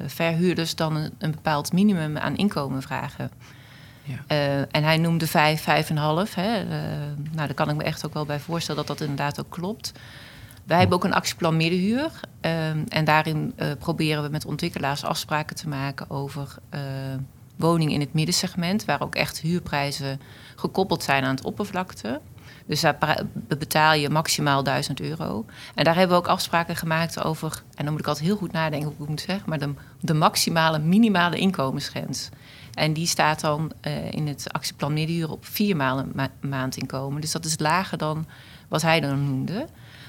verhuurders 0.07 0.75
dan 0.75 0.97
een, 0.97 1.13
een, 1.19 1.31
bepaald 1.31 1.73
minimum 1.73 2.19
aan 2.19 2.37
inkomen 2.37 2.83
vragen. 2.83 3.31
Ja. 4.03 4.37
Uh, 4.37 4.59
en 4.59 4.85
hij 4.85 4.97
noemde 4.97 5.27
vijf, 5.27 5.63
vijf 5.63 5.91
en 5.91 5.97
half. 5.97 6.35
Hè. 6.35 6.65
nou, 7.15 7.47
daar 7.47 7.55
kan 7.55 7.71
ik 7.71 7.77
me 7.77 7.83
echt 7.83 8.07
ook 8.07 8.15
wel 8.15 8.25
bij 8.25 8.41
voorstellen 8.41 8.87
dat 8.87 8.99
dat 8.99 9.09
inderdaad 9.09 9.41
ook 9.41 9.51
klopt. 9.51 9.93
Wij 10.65 10.79
hebben 10.79 10.97
ook 10.97 11.05
een 11.05 11.15
actieplan 11.15 11.57
middenhuur. 11.57 12.11
en 12.89 13.05
daarin 13.05 13.55
proberen 13.79 14.23
we 14.23 14.29
met 14.29 14.45
ontwikkelaars 14.45 15.05
afspraken 15.05 15.57
te 15.57 15.69
maken 15.69 16.11
over 16.11 16.55
woning 17.59 17.93
in 17.93 18.01
het 18.01 18.13
middensegment, 18.13 18.85
waar 18.85 19.03
ook 19.03 19.15
echt 19.15 19.41
huurprijzen 19.41 20.21
gekoppeld 20.57 21.03
zijn 21.03 21.25
aan 21.25 21.35
het 21.35 21.45
oppervlakte. 21.45 22.21
Dus 22.67 22.81
daar 22.81 23.25
betaal 23.59 23.95
je 23.95 24.11
maximaal 24.11 24.63
1000 24.63 25.01
euro. 25.01 25.45
En 25.75 25.85
daar 25.85 25.95
hebben 25.95 26.17
we 26.17 26.23
ook 26.23 26.29
afspraken 26.29 26.77
gemaakt 26.77 27.25
over, 27.25 27.63
en 27.75 27.85
dan 27.85 27.93
moet 27.93 28.01
ik 28.01 28.07
altijd 28.07 28.27
heel 28.27 28.37
goed 28.37 28.53
nadenken 28.53 28.83
hoe 28.83 28.93
ik 28.93 28.99
het 28.99 29.09
moet 29.09 29.21
zeggen, 29.21 29.49
maar 29.49 29.59
de, 30.01 30.15
maximale 30.15 30.79
minimale 30.79 31.39
inkomensgrens. 31.39 32.29
En 32.75 32.93
die 32.93 33.07
staat 33.07 33.41
dan 33.41 33.73
uh, 33.87 34.13
in 34.13 34.27
het 34.27 34.53
actieplan 34.53 34.93
middenhuur 34.93 35.31
op 35.31 35.47
vier 35.47 35.77
maanden 35.77 36.11
ma 36.15 36.29
maandinkomen. 36.41 37.21
Dus 37.21 37.33
dat 37.33 37.45
is 37.45 37.59
lager 37.59 37.99
dan 37.99 38.27
wat 38.69 38.83
hij 38.83 39.01
dan 39.01 39.25
noemde. 39.25 39.67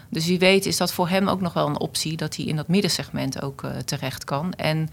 Dus 0.09 0.25
wie 0.25 0.39
weet 0.39 0.65
is 0.65 0.77
dat 0.77 0.93
voor 0.93 1.09
hem 1.09 1.27
ook 1.27 1.41
nog 1.41 1.53
wel 1.53 1.67
een 1.67 1.79
optie 1.79 2.17
dat 2.17 2.35
hij 2.35 2.45
in 2.45 2.55
dat 2.55 2.67
middensegment 2.67 3.41
ook 3.41 3.63
uh, 3.63 3.71
terecht 3.71 4.23
kan. 4.23 4.53
En 4.53 4.89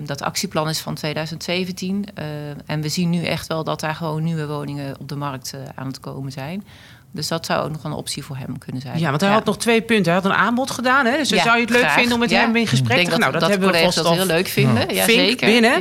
dat 0.00 0.22
actieplan 0.22 0.68
is 0.68 0.80
van 0.80 0.94
2017. 0.94 2.04
Uh, 2.18 2.24
en 2.66 2.80
we 2.80 2.88
zien 2.88 3.10
nu 3.10 3.24
echt 3.24 3.46
wel 3.46 3.64
dat 3.64 3.80
daar 3.80 3.94
gewoon 3.94 4.22
nieuwe 4.22 4.46
woningen 4.46 4.96
op 5.00 5.08
de 5.08 5.16
markt 5.16 5.52
uh, 5.54 5.60
aan 5.74 5.86
het 5.86 6.00
komen 6.00 6.32
zijn. 6.32 6.64
Dus 7.10 7.28
dat 7.28 7.46
zou 7.46 7.64
ook 7.64 7.70
nog 7.70 7.84
een 7.84 7.92
optie 7.92 8.24
voor 8.24 8.36
hem 8.36 8.58
kunnen 8.58 8.82
zijn. 8.82 8.98
Ja, 8.98 9.08
want 9.08 9.20
hij 9.20 9.30
had 9.30 9.44
nog 9.44 9.58
twee 9.58 9.82
punten. 9.82 10.12
Hij 10.12 10.22
had 10.22 10.30
een 10.30 10.36
aanbod 10.36 10.70
gedaan. 10.70 11.06
Hè? 11.06 11.16
Dus 11.16 11.28
ja, 11.28 11.42
zou 11.42 11.56
je 11.56 11.62
het 11.62 11.70
leuk 11.70 11.90
vinden 11.90 12.12
om 12.12 12.18
met 12.18 12.30
hem 12.30 12.56
in 12.56 12.66
gesprek 12.66 13.04
te 13.04 13.10
gaan? 13.10 13.20
Nou, 13.20 13.32
dat, 13.32 13.40
dat 13.40 13.50
hebben 13.50 13.72
we 13.72 13.90
dat 13.94 14.08
heel 14.08 14.26
leuk 14.26 14.48
vinden. 14.48 14.94
Ja, 14.94 15.04
zeker. 15.04 15.46
binnen. 15.46 15.80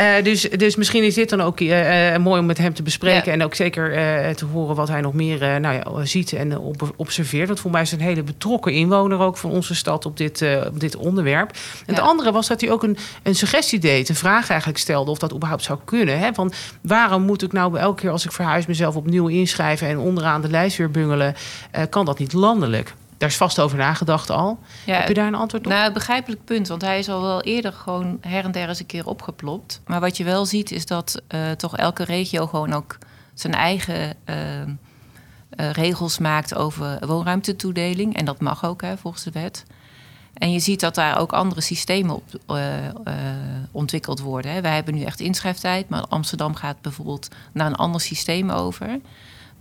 Uh, 0.00 0.24
dus, 0.24 0.40
dus 0.40 0.76
misschien 0.76 1.04
is 1.04 1.14
dit 1.14 1.28
dan 1.28 1.40
ook 1.40 1.60
uh, 1.60 2.16
mooi 2.16 2.40
om 2.40 2.46
met 2.46 2.58
hem 2.58 2.74
te 2.74 2.82
bespreken. 2.82 3.32
En 3.32 3.42
ook 3.42 3.54
zeker 3.54 3.90
uh, 3.90 4.34
te 4.34 4.44
horen 4.44 4.76
wat 4.76 4.88
hij 4.88 5.00
nog 5.00 5.14
meer 5.14 5.60
nou 5.60 5.74
ja, 5.74 6.04
ziet 6.04 6.32
en 6.32 6.58
observeert. 6.96 7.46
Want 7.46 7.60
voor 7.60 7.70
mij 7.70 7.82
is 7.82 7.92
een 7.92 8.00
hele 8.00 8.22
betrokken 8.22 8.72
inwoner 8.72 9.18
ook 9.18 9.36
van 9.36 9.50
onze 9.50 9.74
stad 9.74 10.06
op 10.06 10.16
dit, 10.16 10.44
op 10.66 10.80
dit 10.80 10.96
onderwerp. 10.96 11.50
En 11.86 11.94
het 11.94 12.04
andere 12.04 12.32
was 12.32 12.48
dat 12.48 12.60
hij 12.60 12.70
ook 12.70 12.82
een, 12.82 12.96
een 13.22 13.34
suggestie 13.34 13.78
deed. 13.78 14.08
Een 14.08 14.14
vraag 14.14 14.48
eigenlijk 14.48 14.80
stelde 14.80 15.10
of 15.10 15.18
dat 15.18 15.34
überhaupt 15.34 15.64
zou 15.64 15.78
kunnen. 15.84 16.18
Hè? 16.18 16.34
Van 16.34 16.52
waarom 16.80 17.22
moet 17.22 17.42
ik 17.42 17.52
nou 17.52 17.78
elke 17.78 18.00
keer 18.00 18.10
als 18.10 18.24
ik 18.24 18.32
verhuis 18.32 18.66
mezelf 18.66 18.96
opnieuw 18.96 19.26
inschrijven... 19.26 19.88
en 19.88 19.98
onderaan 19.98 20.40
de 20.40 20.50
lijst 20.50 20.76
weer 20.76 20.90
bungelen? 20.90 21.34
kan 21.90 22.04
dat 22.04 22.18
niet 22.18 22.32
landelijk? 22.32 22.94
Daar 23.22 23.30
is 23.30 23.36
vast 23.36 23.60
over 23.60 23.78
nagedacht 23.78 24.30
al. 24.30 24.58
Ja, 24.86 24.98
Heb 24.98 25.08
je 25.08 25.14
daar 25.14 25.26
een 25.26 25.34
antwoord 25.34 25.66
op? 25.66 25.72
Nou, 25.72 25.92
begrijpelijk 25.92 26.44
punt. 26.44 26.68
Want 26.68 26.82
hij 26.82 26.98
is 26.98 27.08
al 27.08 27.22
wel 27.22 27.42
eerder 27.42 27.72
gewoon 27.72 28.18
her 28.20 28.44
en 28.44 28.52
der 28.52 28.68
eens 28.68 28.80
een 28.80 28.86
keer 28.86 29.06
opgeplopt. 29.06 29.80
Maar 29.86 30.00
wat 30.00 30.16
je 30.16 30.24
wel 30.24 30.46
ziet 30.46 30.70
is 30.70 30.86
dat 30.86 31.22
uh, 31.28 31.50
toch 31.50 31.76
elke 31.76 32.04
regio 32.04 32.46
gewoon 32.46 32.72
ook 32.72 32.98
zijn 33.34 33.54
eigen 33.54 34.16
uh, 34.26 34.36
uh, 34.60 34.66
regels 35.70 36.18
maakt 36.18 36.54
over 36.54 37.06
woonruimtetoedeling. 37.06 38.16
En 38.16 38.24
dat 38.24 38.40
mag 38.40 38.64
ook 38.64 38.82
hè, 38.82 38.96
volgens 38.96 39.22
de 39.22 39.30
wet. 39.30 39.64
En 40.34 40.52
je 40.52 40.58
ziet 40.58 40.80
dat 40.80 40.94
daar 40.94 41.18
ook 41.18 41.32
andere 41.32 41.60
systemen 41.60 42.14
op 42.14 42.24
ontwikkeld 43.72 44.20
worden. 44.20 44.52
Hè. 44.52 44.60
Wij 44.60 44.74
hebben 44.74 44.94
nu 44.94 45.02
echt 45.02 45.20
inschrijftijd, 45.20 45.88
maar 45.88 46.06
Amsterdam 46.08 46.54
gaat 46.54 46.80
bijvoorbeeld 46.80 47.28
naar 47.52 47.66
een 47.66 47.74
ander 47.74 48.00
systeem 48.00 48.50
over. 48.50 49.00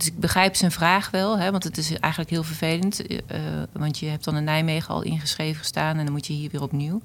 Dus 0.01 0.09
ik 0.09 0.19
begrijp 0.19 0.55
zijn 0.55 0.71
vraag 0.71 1.09
wel, 1.09 1.39
hè, 1.39 1.51
want 1.51 1.63
het 1.63 1.77
is 1.77 1.99
eigenlijk 1.99 2.31
heel 2.31 2.43
vervelend. 2.43 3.11
Uh, 3.11 3.17
want 3.71 3.99
je 3.99 4.05
hebt 4.05 4.23
dan 4.23 4.37
in 4.37 4.43
Nijmegen 4.43 4.93
al 4.93 5.01
ingeschreven 5.01 5.65
staan 5.65 5.97
en 5.97 6.03
dan 6.03 6.13
moet 6.13 6.27
je 6.27 6.33
hier 6.33 6.49
weer 6.51 6.61
opnieuw. 6.61 7.01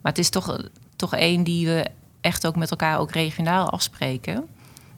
Maar 0.00 0.12
het 0.12 0.18
is 0.18 0.30
toch, 0.30 0.58
toch 0.96 1.14
één 1.14 1.44
die 1.44 1.66
we 1.66 1.86
echt 2.20 2.46
ook 2.46 2.56
met 2.56 2.70
elkaar 2.70 2.98
ook 2.98 3.12
regionaal 3.12 3.70
afspreken. 3.70 4.34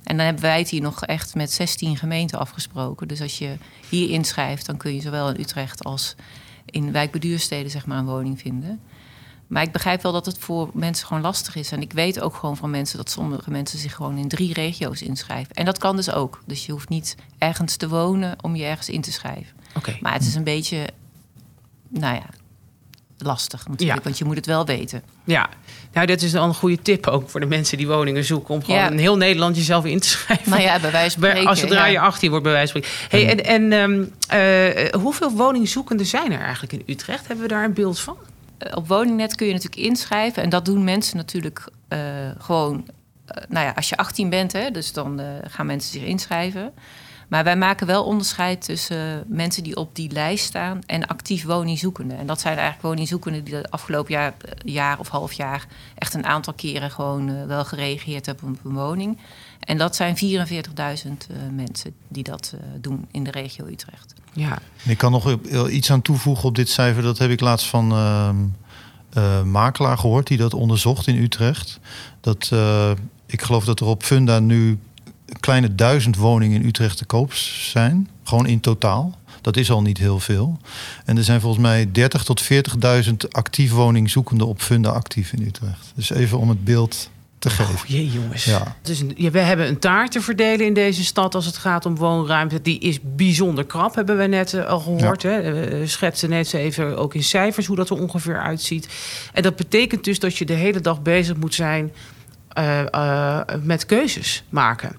En 0.03 0.17
dan 0.17 0.25
hebben 0.25 0.43
wij 0.43 0.59
het 0.59 0.69
hier 0.69 0.81
nog 0.81 1.05
echt 1.05 1.35
met 1.35 1.53
16 1.53 1.97
gemeenten 1.97 2.39
afgesproken. 2.39 3.09
Dus 3.09 3.21
als 3.21 3.39
je 3.39 3.57
hier 3.89 4.11
inschrijft, 4.11 4.67
dan 4.67 4.77
kun 4.77 4.95
je 4.95 5.01
zowel 5.01 5.29
in 5.29 5.41
Utrecht 5.41 5.85
als 5.85 6.15
in 6.65 6.93
wijkbeduursteden 6.93 7.71
zeg 7.71 7.87
maar, 7.87 7.99
een 7.99 8.07
woning 8.07 8.41
vinden. 8.41 8.81
Maar 9.55 9.63
ik 9.63 9.73
begrijp 9.73 10.03
wel 10.03 10.13
dat 10.13 10.27
het 10.27 10.39
voor 10.39 10.71
mensen 10.73 11.07
gewoon 11.07 11.23
lastig 11.23 11.57
is. 11.57 11.73
En 11.73 11.81
ik 11.81 11.93
weet 11.93 12.21
ook 12.21 12.35
gewoon 12.35 12.57
van 12.57 12.71
mensen 12.71 12.97
dat 12.97 13.11
sommige 13.11 13.51
mensen 13.51 13.79
zich 13.79 13.95
gewoon 13.95 14.17
in 14.17 14.29
drie 14.29 14.53
regio's 14.53 15.03
inschrijven. 15.03 15.55
En 15.55 15.65
dat 15.65 15.79
kan 15.79 15.97
dus 15.97 16.13
ook. 16.13 16.43
Dus 16.47 16.67
je 16.67 16.73
hoeft 16.73 16.89
niet 16.89 17.17
ergens 17.39 17.77
te 17.77 17.89
wonen 17.89 18.37
om 18.41 18.57
je 18.57 18.65
ergens 18.65 18.89
in 18.89 19.01
te 19.01 19.13
schrijven. 19.13 19.57
Okay. 19.77 19.99
Maar 20.01 20.13
het 20.13 20.23
is 20.23 20.35
een 20.35 20.45
beetje, 20.45 20.87
nou 21.89 22.15
ja, 22.15 22.27
lastig 23.19 23.69
natuurlijk. 23.69 23.99
Ja. 23.99 24.05
Want 24.05 24.19
je 24.19 24.25
moet 24.25 24.37
het 24.37 24.47
wel 24.47 24.67
weten. 24.67 25.03
Ja, 25.25 25.49
nou, 25.93 26.07
dat 26.07 26.23
is 26.23 26.31
dan 26.31 26.49
een 26.49 26.55
goede 26.55 26.83
tip 26.83 27.07
ook 27.07 27.31
voor 27.31 27.41
de 27.41 27.47
mensen 27.47 27.79
die 27.79 27.87
woningen 27.87 28.25
zoeken. 28.25 28.55
Om 28.55 28.65
gewoon 28.65 28.81
ja. 28.81 28.91
in 28.91 28.99
heel 28.99 29.17
Nederland 29.17 29.57
jezelf 29.57 29.85
in 29.85 30.01
te 30.01 30.09
schrijven. 30.09 30.51
Nou 30.51 30.63
ja, 30.63 30.81
bij 30.81 30.91
wijze 30.91 31.19
van 31.19 31.29
spreken. 31.29 31.49
Als 31.49 31.61
zodra 31.61 31.87
je 31.87 32.01
18 32.01 32.29
wordt, 32.29 32.45
bij 32.45 32.53
wijze 32.53 32.73
van 32.73 32.83
spreken. 32.83 33.27
Hey, 33.27 33.45
en 33.45 33.71
en 33.71 33.73
um, 33.73 34.13
uh, 34.35 35.03
hoeveel 35.03 35.31
woningzoekenden 35.31 36.07
zijn 36.07 36.33
er 36.33 36.41
eigenlijk 36.41 36.73
in 36.73 36.83
Utrecht? 36.87 37.27
Hebben 37.27 37.45
we 37.47 37.53
daar 37.53 37.65
een 37.65 37.75
beeld 37.75 38.01
van? 38.01 38.17
Eh, 38.59 38.77
op 38.77 38.89
woningnet 38.89 39.35
kun 39.35 39.47
je 39.47 39.53
natuurlijk 39.53 39.83
inschrijven. 39.83 40.43
En 40.43 40.49
dat 40.49 40.65
doen 40.65 40.85
mensen 40.85 41.17
natuurlijk 41.17 41.69
uh, 41.89 41.99
gewoon. 42.39 42.75
Uh, 42.77 43.43
nou 43.49 43.67
ja, 43.67 43.73
als 43.73 43.89
je 43.89 43.97
18 43.97 44.29
bent, 44.29 44.53
hè, 44.53 44.71
dus 44.71 44.93
dan 44.93 45.21
gaan 45.45 45.67
mensen 45.67 45.93
zich 45.93 46.03
inschrijven. 46.03 46.73
Maar 47.29 47.45
wij 47.45 47.57
maken 47.57 47.87
wel 47.87 48.05
onderscheid 48.05 48.65
tussen 48.65 49.25
mensen 49.27 49.63
die 49.63 49.77
op 49.77 49.95
die 49.95 50.11
lijst 50.11 50.45
staan 50.45 50.81
en 50.87 51.07
actief 51.07 51.45
woningzoekenden. 51.45 52.19
En 52.19 52.27
dat 52.27 52.41
zijn 52.41 52.57
eigenlijk 52.57 52.87
woningzoekenden 52.87 53.45
die 53.45 53.55
de 53.55 53.71
afgelopen 53.71 54.13
jaar, 54.13 54.35
jaar 54.65 54.99
of 54.99 55.09
half 55.09 55.33
jaar 55.33 55.67
echt 55.95 56.15
een 56.15 56.27
aantal 56.27 56.53
keren 56.53 56.91
gewoon 56.91 57.47
wel 57.47 57.65
gereageerd 57.65 58.27
hebben 58.27 58.49
op 58.49 58.65
een 58.65 58.75
woning. 58.75 59.19
En 59.61 59.79
dat 59.79 59.97
zijn 59.97 60.17
44.000 60.17 61.11
mensen 61.53 61.95
die 62.09 62.23
dat 62.23 62.55
doen 62.81 63.09
in 63.11 63.25
de 63.25 63.31
regio 63.31 63.67
Utrecht. 63.67 64.15
Ja. 64.35 64.59
Ik 64.85 64.99
kan 64.99 65.13
nog 65.13 65.37
iets 65.69 65.91
aan 65.91 66.03
toevoegen 66.03 66.45
op 66.45 66.55
dit 66.55 66.69
cijfer. 66.69 67.03
Dat 67.03 67.19
heb 67.19 67.31
ik 67.31 67.41
laatst 67.41 67.67
van 67.67 67.93
uh, 69.17 69.43
makelaar 69.43 69.99
gehoord 69.99 70.27
die 70.27 70.39
dat 70.39 70.55
onderzocht 70.55 71.07
in 71.07 71.23
Utrecht. 71.23 71.81
Dat, 72.21 72.51
uh, 72.53 72.91
ik 73.27 73.43
geloof 73.43 73.65
dat 73.65 73.81
er 73.81 73.87
op 73.87 74.03
Funda 74.03 74.39
nu 74.39 74.79
kleine 75.41 75.75
duizend 75.75 76.17
woningen 76.17 76.61
in 76.61 76.67
Utrecht 76.67 76.97
te 76.97 77.05
koop 77.05 77.33
zijn. 77.35 78.09
Gewoon 78.25 78.47
in 78.47 78.61
totaal. 78.61 79.19
Dat 79.41 79.57
is 79.57 79.71
al 79.71 79.83
niet 79.83 79.99
heel 79.99 80.21
veel. 80.21 80.59
En 81.05 81.17
er 81.17 81.25
zijn 81.25 81.41
volgens 81.41 81.63
mij 81.63 81.93
30 81.93 82.25
tot 82.25 82.43
40.000 82.43 83.13
actief 83.31 83.73
woningzoekenden 83.73 84.47
op 84.47 84.61
Funda 84.61 84.91
actief 84.91 85.33
in 85.33 85.47
Utrecht. 85.47 85.93
Dus 85.95 86.11
even 86.11 86.39
om 86.39 86.49
het 86.49 86.65
beeld 86.65 87.11
te 87.45 87.51
geven. 87.51 87.75
Oh, 87.75 87.85
jee, 87.87 88.11
jongens. 88.11 88.45
Ja. 88.45 88.77
Dus 88.83 89.03
ja, 89.17 89.31
we 89.31 89.39
hebben 89.39 89.69
een 89.69 89.79
taart 89.79 90.13
te 90.13 90.21
verdelen 90.21 90.67
in 90.67 90.75
deze 90.75 91.05
stad 91.05 91.35
als 91.35 91.47
het 91.47 91.57
gaat 91.57 91.87
om 91.87 91.97
woonruimte. 91.97 92.63
Die 92.63 92.79
is 92.79 92.99
bijzonder 93.03 93.65
krap, 93.65 93.95
hebben 93.95 94.19
we 94.19 94.27
net 94.27 94.53
uh, 94.53 94.67
al 94.67 94.81
gehoord. 94.81 95.23
Ja. 95.23 95.31
Hè? 95.31 95.53
We 95.53 95.87
schetsen 95.87 96.31
net 96.31 96.53
even 96.53 96.99
ook 96.99 97.15
in 97.15 97.23
cijfers 97.23 97.67
hoe 97.67 97.77
dat 97.77 97.91
er 97.91 98.01
ongeveer 98.01 98.41
uitziet. 98.41 98.89
En 99.33 99.43
dat 99.43 99.57
betekent 99.57 100.05
dus 100.05 100.19
dat 100.19 100.37
je 100.37 100.45
de 100.45 100.53
hele 100.53 100.81
dag 100.81 101.03
bezig 101.03 101.37
moet 101.37 101.55
zijn 101.55 101.93
uh, 102.59 103.41
met 103.63 103.87
keuzes 103.87 104.45
maken. 104.49 104.97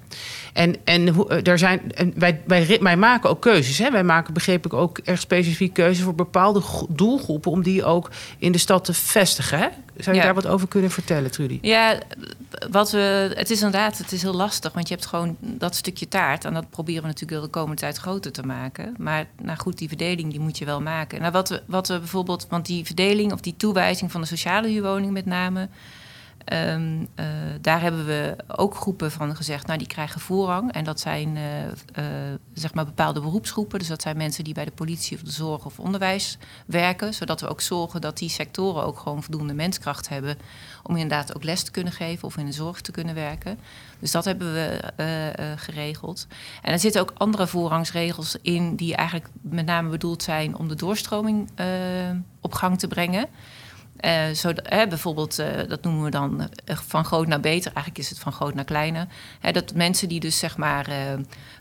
En, 0.56 0.76
en 0.84 1.28
eh, 1.28 1.48
er 1.48 1.58
zijn, 1.58 1.92
en 1.94 2.14
wij, 2.16 2.42
wij, 2.46 2.78
wij 2.82 2.98
maken 2.98 3.30
ook 3.30 3.42
keuzes. 3.42 3.78
Hè? 3.78 3.92
Wij 3.92 4.04
maken, 4.04 4.34
begreep 4.34 4.66
ik, 4.66 4.74
ook 4.74 4.98
echt 4.98 5.22
specifiek 5.22 5.74
keuzes 5.74 6.04
voor 6.04 6.16
bepaalde 6.16 6.62
gro- 6.62 6.88
doelgroepen. 6.90 7.52
om 7.52 7.64
die 7.64 7.84
ook 7.84 8.12
in 8.38 8.52
de 8.52 8.58
stad 8.58 8.86
te 8.86 8.94
vestigen. 8.94 9.60
Hè? 9.60 9.68
Zou 9.98 10.16
je 10.16 10.22
Ja. 10.22 10.28
daar 10.28 10.34
wat 10.36 10.48
over 10.48 10.68
kunnen 10.68 10.92
vertellen, 10.92 11.32
Trudy? 11.32 11.60
Ja, 11.62 11.98
wat 12.72 12.92
we, 12.92 13.32
het 13.36 13.50
is 13.50 13.62
inderdaad 13.62 13.98
het 13.98 14.12
is 14.12 14.22
heel 14.22 14.34
lastig, 14.34 14.74
want 14.74 14.88
je 14.88 14.94
hebt 14.94 15.06
gewoon 15.08 15.38
dat 15.40 15.76
stukje 15.76 16.08
taart. 16.08 16.46
En 16.46 16.54
dat 16.54 16.70
proberen 16.70 17.02
we 17.02 17.08
natuurlijk 17.08 17.42
de 17.44 17.50
komende 17.60 17.82
tijd 17.82 17.98
groter 17.98 18.32
te 18.32 18.44
maken. 18.44 18.94
Maar 18.98 19.26
nou 19.42 19.58
goed, 19.58 19.78
die 19.78 19.88
verdeling 19.88 20.32
die 20.32 20.40
moet 20.40 20.58
je 20.58 20.66
wel 20.66 20.82
maken. 20.82 21.20
Nou, 21.20 21.32
wat, 21.32 21.50
we, 21.50 21.62
wat 21.66 21.88
we 21.88 22.00
bijvoorbeeld, 22.00 22.48
want 22.50 22.66
die 22.66 22.86
verdeling 22.86 23.32
of 23.34 23.40
die 23.40 23.56
toewijzing 23.58 24.12
van 24.12 24.22
de 24.22 24.28
sociale 24.28 24.68
huurwoning 24.68 25.12
met 25.12 25.26
name... 25.26 25.70
ehm, 26.46 27.06
eh, 27.16 27.26
daar 27.62 27.82
hebben 27.82 28.06
we 28.06 28.36
ook 28.48 28.76
groepen 28.76 29.12
van 29.12 29.36
gezegd, 29.36 29.68
nou 29.68 29.80
die 29.80 29.88
krijgen 29.88 30.22
voorrang. 30.22 30.72
En 30.72 30.84
dat 30.84 31.00
zijn 31.00 31.38
eh, 31.38 31.66
eh, 31.66 32.40
zeg 32.54 32.74
maar 32.74 32.86
bepaalde 32.86 33.22
beroepsgroepen. 33.22 33.80
Dus 33.80 33.88
dat 33.88 34.02
zijn 34.02 34.18
mensen 34.18 34.44
die 34.44 34.54
bij 34.54 34.66
de 34.66 34.72
politie 34.72 35.18
of 35.18 35.24
de 35.24 35.32
zorg 35.32 35.66
of 35.66 35.80
onderwijs 35.80 36.38
werken. 36.66 37.14
Zodat 37.14 37.42
we 37.42 37.48
ook 37.48 37.62
zorgen 37.62 38.02
dat 38.02 38.18
die 38.18 38.30
sectoren 38.30 38.84
ook 38.84 39.00
gewoon 39.00 39.24
voldoende 39.24 39.54
menskracht 39.54 40.10
hebben 40.10 40.38
om 40.84 40.96
inderdaad 40.96 41.36
ook 41.36 41.44
les 41.44 41.64
te 41.64 41.72
kunnen 41.72 41.94
geven 41.94 42.28
of 42.28 42.38
in 42.38 42.46
de 42.46 42.52
zorg 42.52 42.82
te 42.82 42.92
kunnen 42.92 43.16
werken. 43.16 43.60
Dus 44.00 44.12
dat 44.12 44.26
hebben 44.26 44.54
we 44.54 44.94
geregeld. 45.56 46.28
En 46.62 46.72
er 46.72 46.80
zitten 46.80 47.02
ook 47.02 47.14
andere 47.18 47.48
voorrangsregels 47.48 48.38
in 48.42 48.76
die 48.76 48.96
eigenlijk 48.96 49.30
met 49.42 49.66
name 49.66 49.90
bedoeld 49.90 50.24
zijn 50.24 50.58
om 50.58 50.68
de 50.68 50.76
doorstroming 50.76 51.50
op 52.42 52.54
gang 52.54 52.80
te 52.80 52.88
brengen. 52.88 53.28
Eh, 54.06 54.30
zo, 54.30 54.52
hè, 54.64 54.88
bijvoorbeeld, 54.88 55.40
eh, 55.40 55.48
dat 55.68 55.84
noemen 55.84 56.04
we 56.04 56.10
dan 56.10 56.50
eh, 56.66 56.78
van 56.78 57.06
groot 57.06 57.28
naar 57.28 57.40
beter. 57.40 57.72
Eigenlijk 57.74 57.98
is 57.98 58.10
het 58.10 58.20
van 58.20 58.32
groot 58.32 58.54
naar 58.54 58.64
kleiner. 58.64 59.08
Hè, 59.40 59.52
dat 59.52 59.74
mensen 59.74 60.10
die 60.10 60.20
dus 60.20 60.40
zeg 60.40 60.58
maar 60.58 60.90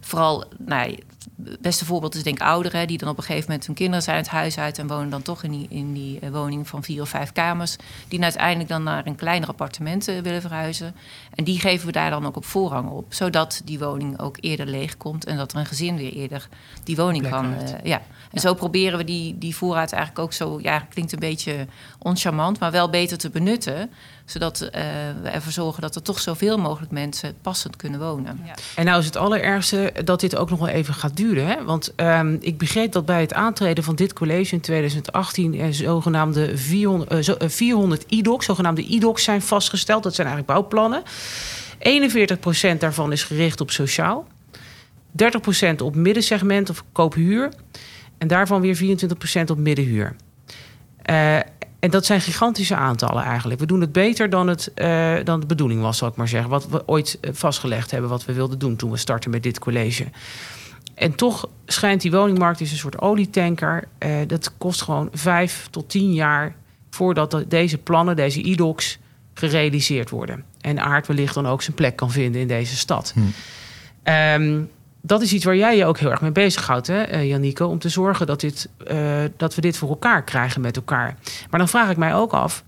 vooral, 0.00 0.44
nou, 0.58 0.98
het 1.44 1.60
beste 1.60 1.84
voorbeeld 1.84 2.14
is 2.14 2.22
denk 2.22 2.36
ik 2.36 2.46
ouderen, 2.46 2.86
die 2.86 2.98
dan 2.98 3.08
op 3.08 3.16
een 3.16 3.22
gegeven 3.22 3.48
moment 3.48 3.66
hun 3.66 3.74
kinderen 3.74 4.02
zijn 4.02 4.16
het 4.16 4.28
huis 4.28 4.58
uit 4.58 4.78
en 4.78 4.86
wonen 4.86 5.10
dan 5.10 5.22
toch 5.22 5.42
in 5.42 5.50
die, 5.50 5.66
in 5.68 5.92
die 5.92 6.20
woning 6.30 6.68
van 6.68 6.82
vier 6.82 7.00
of 7.02 7.08
vijf 7.08 7.32
kamers. 7.32 7.76
Die 8.08 8.22
uiteindelijk 8.22 8.68
dan 8.68 8.82
naar 8.82 9.06
een 9.06 9.14
kleiner 9.14 9.48
appartement 9.48 10.04
willen 10.04 10.40
verhuizen. 10.40 10.94
En 11.34 11.44
die 11.44 11.60
geven 11.60 11.86
we 11.86 11.92
daar 11.92 12.10
dan 12.10 12.26
ook 12.26 12.36
op 12.36 12.44
voorrang 12.44 12.90
op, 12.90 13.14
zodat 13.14 13.62
die 13.64 13.78
woning 13.78 14.20
ook 14.20 14.36
eerder 14.40 14.66
leeg 14.66 14.96
komt 14.96 15.24
en 15.24 15.36
dat 15.36 15.52
er 15.52 15.58
een 15.58 15.66
gezin 15.66 15.96
weer 15.96 16.12
eerder 16.12 16.48
die 16.82 16.96
woning 16.96 17.28
kan. 17.28 17.54
ja. 17.82 18.02
En 18.30 18.40
zo 18.40 18.54
proberen 18.54 18.98
we 18.98 19.04
die, 19.04 19.38
die 19.38 19.56
voorraad 19.56 19.92
eigenlijk 19.92 20.24
ook 20.24 20.32
zo, 20.32 20.58
ja, 20.62 20.78
klinkt 20.78 21.12
een 21.12 21.18
beetje 21.18 21.66
oncharmant, 22.04 22.58
maar 22.60 22.70
wel 22.70 22.90
beter 22.90 23.18
te 23.18 23.30
benutten. 23.30 23.90
Zodat 24.24 24.60
eh, 24.60 24.82
we 25.22 25.28
ervoor 25.28 25.52
zorgen 25.52 25.82
dat 25.82 25.94
er 25.94 26.02
toch 26.02 26.20
zoveel 26.20 26.58
mogelijk 26.58 26.92
mensen 26.92 27.34
passend 27.42 27.76
kunnen 27.76 28.00
wonen. 28.00 28.40
En 28.76 28.84
nou 28.84 28.98
is 28.98 29.04
het 29.04 29.16
allerergste 29.16 29.92
dat 30.04 30.20
dit 30.20 30.36
ook 30.36 30.50
nog 30.50 30.58
wel 30.58 30.68
even 30.68 30.94
gaat 30.94 31.16
duren. 31.16 31.46
Hè? 31.46 31.64
Want 31.64 31.92
ehm, 31.96 32.36
ik 32.40 32.58
begreep 32.58 32.92
dat 32.92 33.06
bij 33.06 33.20
het 33.20 33.32
aantreden 33.34 33.84
van 33.84 33.94
dit 33.94 34.12
college 34.12 34.54
in 34.54 34.60
2018... 34.60 35.58
er 35.60 35.74
zogenaamde 35.74 36.56
400, 36.58 37.10
eh, 37.10 37.18
zo- 37.18 37.34
eh, 37.34 37.48
400 37.48 38.04
IDOC's, 38.08 38.44
zogenaamde 38.46 38.82
IDOC's 38.82 39.22
zijn 39.24 39.42
vastgesteld. 39.42 40.02
Dat 40.02 40.14
zijn 40.14 40.26
eigenlijk 40.26 40.58
bouwplannen. 40.58 41.02
41% 41.78 42.80
daarvan 42.80 43.12
is 43.12 43.22
gericht 43.22 43.60
op 43.60 43.70
sociaal. 43.70 44.26
30% 45.10 45.80
op 45.82 45.94
middensegment 45.94 46.70
of 46.70 46.84
koophuur. 46.92 47.52
En 48.18 48.28
daarvan 48.28 48.60
weer 48.60 48.76
24% 48.76 49.50
op 49.50 49.58
middenhuur. 49.58 50.16
Eh, 51.02 51.38
en 51.84 51.90
dat 51.90 52.06
zijn 52.06 52.20
gigantische 52.20 52.74
aantallen 52.74 53.22
eigenlijk. 53.22 53.60
We 53.60 53.66
doen 53.66 53.80
het 53.80 53.92
beter 53.92 54.30
dan, 54.30 54.46
het, 54.48 54.74
eh, 54.74 55.14
dan 55.24 55.40
de 55.40 55.46
bedoeling 55.46 55.80
was, 55.80 55.98
zal 55.98 56.08
ik 56.08 56.16
maar 56.16 56.28
zeggen. 56.28 56.50
Wat 56.50 56.68
we 56.68 56.82
ooit 56.86 57.18
eh, 57.20 57.30
vastgelegd 57.32 57.90
hebben, 57.90 58.10
wat 58.10 58.24
we 58.24 58.32
wilden 58.32 58.58
doen 58.58 58.76
toen 58.76 58.90
we 58.90 58.96
startten 58.96 59.30
met 59.30 59.42
dit 59.42 59.58
college. 59.58 60.06
En 60.94 61.14
toch 61.14 61.48
schijnt 61.66 62.00
die 62.00 62.10
woningmarkt 62.10 62.60
is 62.60 62.70
een 62.70 62.76
soort 62.76 63.00
olietanker. 63.00 63.88
Eh, 63.98 64.16
dat 64.26 64.52
kost 64.58 64.82
gewoon 64.82 65.08
vijf 65.12 65.66
tot 65.70 65.88
tien 65.88 66.12
jaar 66.14 66.54
voordat 66.90 67.30
de- 67.30 67.48
deze 67.48 67.78
plannen, 67.78 68.16
deze 68.16 68.42
IDOC's, 68.42 68.98
gerealiseerd 69.34 70.10
worden. 70.10 70.44
En 70.60 70.80
Aard 70.80 71.06
wellicht 71.06 71.34
dan 71.34 71.46
ook 71.46 71.62
zijn 71.62 71.76
plek 71.76 71.96
kan 71.96 72.10
vinden 72.10 72.40
in 72.40 72.48
deze 72.48 72.76
stad. 72.76 73.12
Hm. 73.14 73.20
Ehm, 74.02 74.62
dat 75.06 75.22
is 75.22 75.32
iets 75.32 75.44
waar 75.44 75.56
jij 75.56 75.76
je 75.76 75.84
ook 75.84 75.98
heel 75.98 76.10
erg 76.10 76.20
mee 76.20 76.32
bezighoudt, 76.32 76.86
hè, 76.86 77.02
eh, 77.02 77.28
Janneke, 77.28 77.66
om 77.66 77.78
te 77.78 77.88
zorgen 77.88 78.26
dat, 78.26 78.40
dit, 78.40 78.68
eh, 78.86 79.22
dat 79.36 79.54
we 79.54 79.60
dit 79.60 79.76
voor 79.76 79.88
elkaar 79.88 80.24
krijgen 80.24 80.60
met 80.60 80.76
elkaar. 80.76 81.16
Maar 81.50 81.58
dan 81.58 81.68
vraag 81.68 81.90
ik 81.90 81.96
mij 81.96 82.14
ook 82.14 82.32
af. 82.32 82.64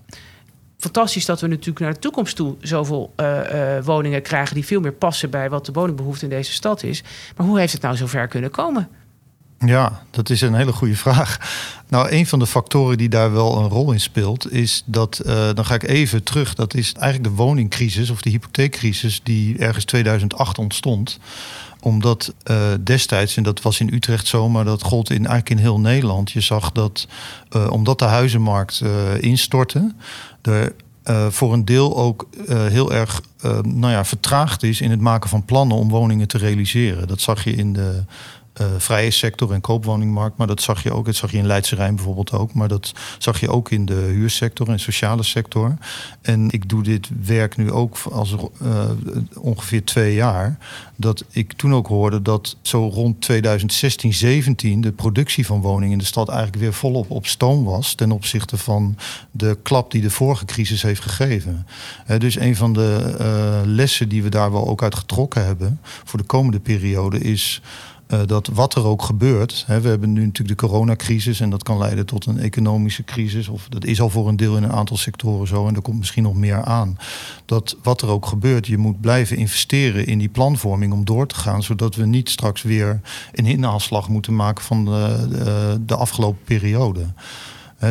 Fantastisch 0.77 1.25
dat 1.25 1.41
we 1.41 1.47
natuurlijk 1.47 1.79
naar 1.79 1.93
de 1.93 1.99
toekomst 1.99 2.35
toe 2.35 2.55
zoveel 2.59 3.13
eh, 3.15 3.31
woningen 3.83 4.21
krijgen 4.21 4.55
die 4.55 4.65
veel 4.65 4.79
meer 4.79 4.91
passen 4.91 5.29
bij 5.29 5.49
wat 5.49 5.65
de 5.65 5.71
woningbehoefte 5.71 6.23
in 6.23 6.29
deze 6.29 6.51
stad 6.51 6.83
is. 6.83 7.03
Maar 7.37 7.47
hoe 7.47 7.59
heeft 7.59 7.73
het 7.73 7.81
nou 7.81 7.95
zover 7.95 8.27
kunnen 8.27 8.51
komen? 8.51 8.89
Ja, 9.59 10.01
dat 10.09 10.29
is 10.29 10.41
een 10.41 10.53
hele 10.53 10.71
goede 10.71 10.95
vraag. 10.95 11.37
Nou, 11.89 12.11
een 12.11 12.27
van 12.27 12.39
de 12.39 12.47
factoren 12.47 12.97
die 12.97 13.09
daar 13.09 13.33
wel 13.33 13.57
een 13.57 13.69
rol 13.69 13.91
in 13.91 13.99
speelt, 13.99 14.51
is 14.51 14.83
dat, 14.85 15.21
dan 15.53 15.65
ga 15.65 15.73
ik 15.73 15.83
even 15.83 16.23
terug, 16.23 16.53
dat 16.53 16.73
is 16.73 16.93
eigenlijk 16.93 17.35
de 17.35 17.43
woningcrisis 17.43 18.09
of 18.09 18.21
de 18.21 18.29
hypotheekcrisis 18.29 19.19
die 19.23 19.57
ergens 19.57 19.85
2008 19.85 20.57
ontstond 20.57 21.19
omdat 21.87 22.33
eh, 22.43 22.57
destijds, 22.83 23.37
en 23.37 23.43
dat 23.43 23.61
was 23.61 23.79
in 23.79 23.93
Utrecht 23.93 24.27
zo, 24.27 24.49
maar 24.49 24.65
dat 24.65 24.83
gold 24.83 25.09
in, 25.09 25.15
eigenlijk 25.15 25.49
in 25.49 25.57
heel 25.57 25.79
Nederland. 25.79 26.31
Je 26.31 26.41
zag 26.41 26.71
dat 26.71 27.07
eh, 27.49 27.71
omdat 27.71 27.99
de 27.99 28.05
huizenmarkt 28.05 28.81
eh, 28.81 29.21
instortte, 29.21 29.93
er 30.41 30.73
voor 31.29 31.53
een 31.53 31.65
deel 31.65 31.97
ook 31.97 32.27
heel 32.47 32.93
erg 32.93 33.21
nou 33.61 33.91
ja, 33.91 34.05
vertraagd 34.05 34.63
is 34.63 34.81
in 34.81 34.91
het 34.91 34.99
maken 34.99 35.29
van 35.29 35.45
plannen 35.45 35.77
om 35.77 35.89
woningen 35.89 36.27
te 36.27 36.37
realiseren. 36.37 37.07
Dat 37.07 37.21
zag 37.21 37.43
je 37.43 37.55
in 37.55 37.73
de 37.73 38.03
eh, 38.57 38.65
vrije 38.77 39.11
sector 39.11 39.53
en 39.53 39.61
koopwoningmarkt, 39.61 40.37
maar 40.37 40.47
dat 40.47 40.61
zag 40.61 40.83
je 40.83 40.93
ook. 40.93 41.05
Dat 41.05 41.15
zag 41.15 41.31
je 41.31 41.37
in 41.37 41.45
Leidse 41.45 41.75
Rijn 41.75 41.95
bijvoorbeeld 41.95 42.31
ook, 42.31 42.53
maar 42.53 42.67
dat 42.67 42.93
zag 43.17 43.39
je 43.39 43.49
ook 43.49 43.71
in 43.71 43.85
de 43.85 43.93
huursector 43.93 44.69
en 44.69 44.79
sociale 44.79 45.23
sector. 45.23 45.77
En 46.21 46.49
ik 46.51 46.69
doe 46.69 46.83
dit 46.83 47.09
werk 47.23 47.57
nu 47.57 47.71
ook 47.71 47.97
als 48.11 48.35
eh, 48.61 48.89
ongeveer 49.33 49.83
twee 49.83 50.13
jaar. 50.13 50.57
Dat 50.95 51.23
ik 51.29 51.53
toen 51.53 51.73
ook 51.73 51.87
hoorde 51.87 52.21
dat 52.21 52.57
zo 52.61 52.87
rond 52.87 53.21
2016, 53.21 54.13
17 54.13 54.81
de 54.81 54.91
productie 54.91 55.45
van 55.45 55.61
woningen 55.61 55.91
in 55.91 55.97
de 55.97 56.05
stad 56.05 56.29
eigenlijk 56.29 56.59
weer 56.59 56.73
volop 56.73 57.11
op 57.11 57.25
stoom 57.27 57.63
was 57.63 57.93
ten 57.93 58.11
opzichte 58.11 58.57
van 58.57 58.97
de 59.31 59.57
klap 59.63 59.91
die 59.91 60.01
de 60.01 60.09
vorige 60.09 60.45
crisis 60.45 60.81
heeft 60.81 61.01
gegeven. 61.01 61.67
Dus 62.17 62.35
een 62.39 62.55
van 62.55 62.73
de 62.73 63.15
eh, 63.19 63.61
lessen 63.65 64.09
die 64.09 64.23
we 64.23 64.29
daar 64.29 64.51
wel 64.51 64.67
ook 64.67 64.83
uit 64.83 64.95
getrokken 64.95 65.45
hebben 65.45 65.79
voor 66.03 66.19
de 66.19 66.25
komende 66.25 66.59
periode 66.59 67.19
is. 67.19 67.61
Eh, 68.07 68.19
dat 68.25 68.47
wat 68.47 68.75
er 68.75 68.85
ook 68.85 69.01
gebeurt. 69.01 69.63
Hè, 69.67 69.81
we 69.81 69.89
hebben 69.89 70.13
nu 70.13 70.25
natuurlijk 70.25 70.59
de 70.59 70.67
coronacrisis 70.67 71.39
en 71.39 71.49
dat 71.49 71.63
kan 71.63 71.77
leiden 71.77 72.05
tot 72.05 72.25
een 72.25 72.39
economische 72.39 73.03
crisis. 73.03 73.47
Of 73.47 73.67
dat 73.69 73.85
is 73.85 74.01
al 74.01 74.09
voor 74.09 74.27
een 74.27 74.35
deel 74.35 74.57
in 74.57 74.63
een 74.63 74.71
aantal 74.71 74.97
sectoren 74.97 75.47
zo 75.47 75.67
en 75.67 75.75
er 75.75 75.81
komt 75.81 75.97
misschien 75.97 76.23
nog 76.23 76.35
meer 76.35 76.63
aan. 76.63 76.97
Dat 77.45 77.75
wat 77.83 78.01
er 78.01 78.07
ook 78.07 78.25
gebeurt, 78.25 78.67
je 78.67 78.77
moet 78.77 79.01
blijven 79.01 79.37
investeren 79.37 80.05
in 80.05 80.17
die 80.17 80.29
planvorming 80.29 80.93
om 80.93 81.05
door 81.05 81.27
te 81.27 81.35
gaan. 81.35 81.63
Zodat 81.63 81.95
we 81.95 82.05
niet 82.05 82.29
straks 82.29 82.61
weer 82.61 83.01
een 83.33 83.45
inhaalslag 83.45 84.09
moeten 84.09 84.35
maken 84.35 84.63
van 84.63 84.85
de, 84.85 85.27
de, 85.29 85.79
de 85.85 85.95
afgelopen 85.95 86.43
periode. 86.43 87.05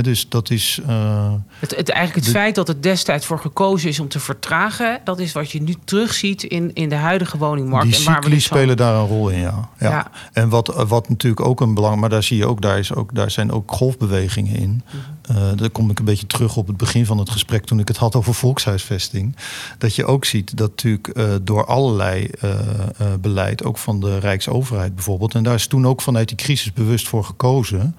Dus 0.02 0.28
dat 0.28 0.50
is. 0.50 0.80
eh, 0.86 1.32
Het, 1.58 1.76
het, 1.76 1.88
eigenlijk 1.90 2.14
het 2.26 2.34
De- 2.34 2.40
feit 2.40 2.54
dat 2.54 2.68
het 2.68 2.82
destijds 2.82 3.26
voor 3.26 3.38
gekozen 3.38 3.88
is 3.88 4.00
om 4.00 4.08
te 4.08 4.20
vertragen, 4.20 5.00
dat 5.04 5.18
is 5.18 5.32
wat 5.32 5.50
je 5.50 5.62
nu 5.62 5.74
terugziet 5.84 6.42
in, 6.42 6.70
in 6.74 6.88
de 6.88 6.94
huidige 6.94 7.38
woningmarkt. 7.38 7.86
Die 7.86 7.96
en 7.96 8.04
waar 8.04 8.14
we 8.14 8.20
cycli 8.22 8.34
dus 8.34 8.46
van- 8.46 8.56
spelen 8.56 8.76
daar 8.76 8.94
een 8.94 9.06
rol 9.06 9.28
in, 9.28 9.38
ja. 9.40 9.68
ja. 9.78 9.90
Ja. 9.90 10.10
En 10.32 10.48
wat, 10.48 10.84
wat 10.88 11.08
natuurlijk 11.08 11.46
ook 11.46 11.60
een 11.60 11.74
belang, 11.74 12.00
maar 12.00 12.08
daar 12.08 12.22
zie 12.22 12.36
je 12.36 12.46
ook, 12.46 12.60
daar, 12.62 12.78
is 12.78 12.94
ook, 12.94 13.14
daar 13.14 13.30
zijn 13.30 13.52
ook 13.52 13.72
golfbewegingen 13.72 14.56
in. 14.56 14.82
Mhm. 14.90 15.38
Eh 15.38 15.44
daar 15.56 15.70
kom 15.70 15.90
ik 15.90 15.98
een 15.98 16.04
beetje 16.04 16.26
terug 16.26 16.56
op 16.56 16.66
het 16.66 16.76
begin 16.76 17.06
van 17.06 17.18
het 17.18 17.30
gesprek 17.30 17.64
toen 17.64 17.78
ik 17.80 17.88
het 17.88 17.96
had 17.96 18.14
over 18.14 18.34
volkshuisvesting. 18.34 19.36
Dat 19.78 19.94
je 19.94 20.04
ook 20.04 20.24
ziet 20.24 20.56
dat 20.56 20.68
natuurlijk 20.68 21.08
eh, 21.08 21.24
door 21.42 21.66
allerlei 21.66 22.28
eh, 22.40 22.50
eh, 22.50 23.06
beleid, 23.20 23.64
ook 23.64 23.78
van 23.78 24.00
de 24.00 24.18
Rijksoverheid 24.18 24.94
bijvoorbeeld, 24.94 25.34
en 25.34 25.42
daar 25.42 25.54
is 25.54 25.66
toen 25.66 25.86
ook 25.86 26.00
vanuit 26.00 26.28
die 26.28 26.36
crisis 26.36 26.72
bewust 26.72 27.08
voor 27.08 27.24
gekozen, 27.24 27.96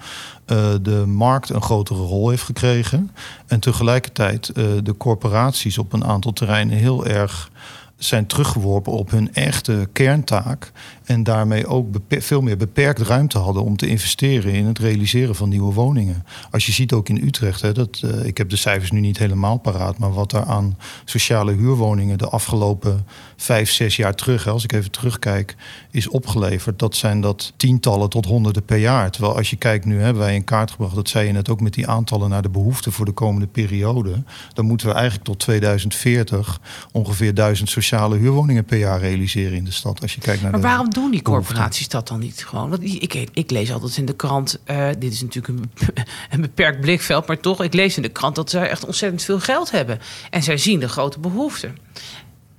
eh, 0.48 0.74
de 0.82 1.06
markt 1.06 1.50
een 1.50 1.62
grotere 1.62 2.00
rol 2.00 2.30
heeft 2.30 2.44
gekregen. 2.44 3.12
En 3.48 3.60
tegelijkertijd 3.60 4.50
eh, 4.50 4.66
de 4.84 4.98
corporaties 4.98 5.78
op 5.78 5.94
een 5.94 6.06
aantal 6.06 6.34
terreinen 6.34 6.78
heel 6.78 7.06
erg 7.06 7.52
zijn 7.98 8.26
teruggeworpen 8.26 8.92
op 8.92 9.12
hun 9.12 9.34
echte 9.34 9.88
kerntaak. 9.94 10.72
En 11.08 11.24
daarmee 11.24 11.68
ook 11.68 11.88
veel 12.10 12.42
meer 12.42 12.58
beperkt 12.58 13.00
ruimte 13.00 13.38
hadden 13.38 13.64
om 13.64 13.78
te 13.78 13.88
investeren 13.88 14.54
in 14.54 14.66
het 14.66 14.80
realiseren 14.80 15.36
van 15.36 15.50
nieuwe 15.50 15.74
woningen. 15.74 16.26
Als 16.52 16.66
je 16.66 16.72
ziet 16.72 16.94
ook 16.94 17.10
in 17.10 17.24
Utrecht, 17.24 17.62
hè, 17.62 17.72
dat, 17.72 18.02
uh, 18.06 18.26
ik 18.26 18.38
heb 18.38 18.50
de 18.50 18.56
cijfers 18.56 18.92
nu 18.92 19.00
niet 19.00 19.18
helemaal 19.18 19.58
paraat, 19.58 19.98
maar 19.98 20.14
wat 20.14 20.34
er 20.34 20.44
aan 20.44 20.78
sociale 21.06 21.52
huurwoningen 21.52 22.18
de 22.18 22.30
afgelopen 22.30 23.06
vijf, 23.36 23.72
zes 23.72 23.96
jaar 23.96 24.16
terug, 24.16 24.44
hè, 24.44 24.52
als 24.52 24.64
ik 24.64 24.72
even 24.72 24.92
terugkijk, 24.92 25.56
is 25.92 26.08
opgeleverd. 26.08 26.80
Dat 26.80 26.96
zijn 26.96 27.22
dat 27.22 27.54
tientallen 27.58 28.10
tot 28.10 28.26
honderden 28.26 28.66
per 28.66 28.78
jaar. 28.78 29.12
Terwijl 29.12 29.36
als 29.36 29.50
je 29.50 29.56
kijkt, 29.56 29.86
nu 29.86 30.02
hebben 30.02 30.22
wij 30.22 30.36
in 30.36 30.44
kaart 30.44 30.72
gebracht, 30.72 30.96
dat 30.96 31.10
zei 31.10 31.28
je 31.28 31.34
net 31.34 31.50
ook 31.50 31.62
met 31.62 31.74
die 31.74 31.88
aantallen 31.88 32.30
naar 32.30 32.42
de 32.42 32.50
behoeften 32.50 32.92
voor 32.92 33.06
de 33.06 33.12
komende 33.12 33.48
periode. 33.48 34.24
Dan 34.54 34.66
moeten 34.66 34.88
we 34.88 34.94
eigenlijk 34.94 35.26
tot 35.26 35.40
2040 35.40 36.60
ongeveer 36.92 37.34
duizend 37.34 37.70
sociale 37.70 38.18
huurwoningen 38.18 38.66
per 38.66 38.78
jaar 38.78 39.00
realiseren 39.00 39.58
in 39.58 39.66
de 39.66 39.72
stad. 39.72 40.02
Als 40.02 40.14
je 40.14 40.22
kijkt 40.22 40.42
naar 40.42 40.52
maar 40.52 40.62
waarom 40.62 40.90
doen 41.02 41.12
die 41.12 41.22
corporaties 41.22 41.88
dat 41.88 42.08
dan 42.08 42.20
niet 42.20 42.46
gewoon? 42.46 42.70
Want 42.70 42.84
ik, 42.84 43.30
ik 43.34 43.52
lees 43.52 43.72
altijd 43.74 43.98
in 43.98 44.06
de 44.06 44.16
krant, 44.16 44.60
uh, 44.66 44.90
dit 45.00 45.14
is 45.14 45.22
natuurlijk 45.22 45.60
een, 45.60 45.72
een, 46.32 46.42
beperkt 46.42 46.82
blikveld, 46.82 47.28
maar 47.28 47.40
toch, 47.40 47.64
ik 47.64 47.74
lees 47.74 47.96
in 47.96 48.02
de 48.02 48.10
krant 48.10 48.36
dat 48.36 48.50
zij 48.50 48.70
echt 48.70 48.86
ontzettend 48.86 49.24
veel 49.24 49.40
geld 49.40 49.72
hebben. 49.72 50.00
En 50.30 50.44
zij 50.44 50.58
zien 50.58 50.80
de 50.80 50.90
grote 50.90 51.20
behoeften. 51.20 51.78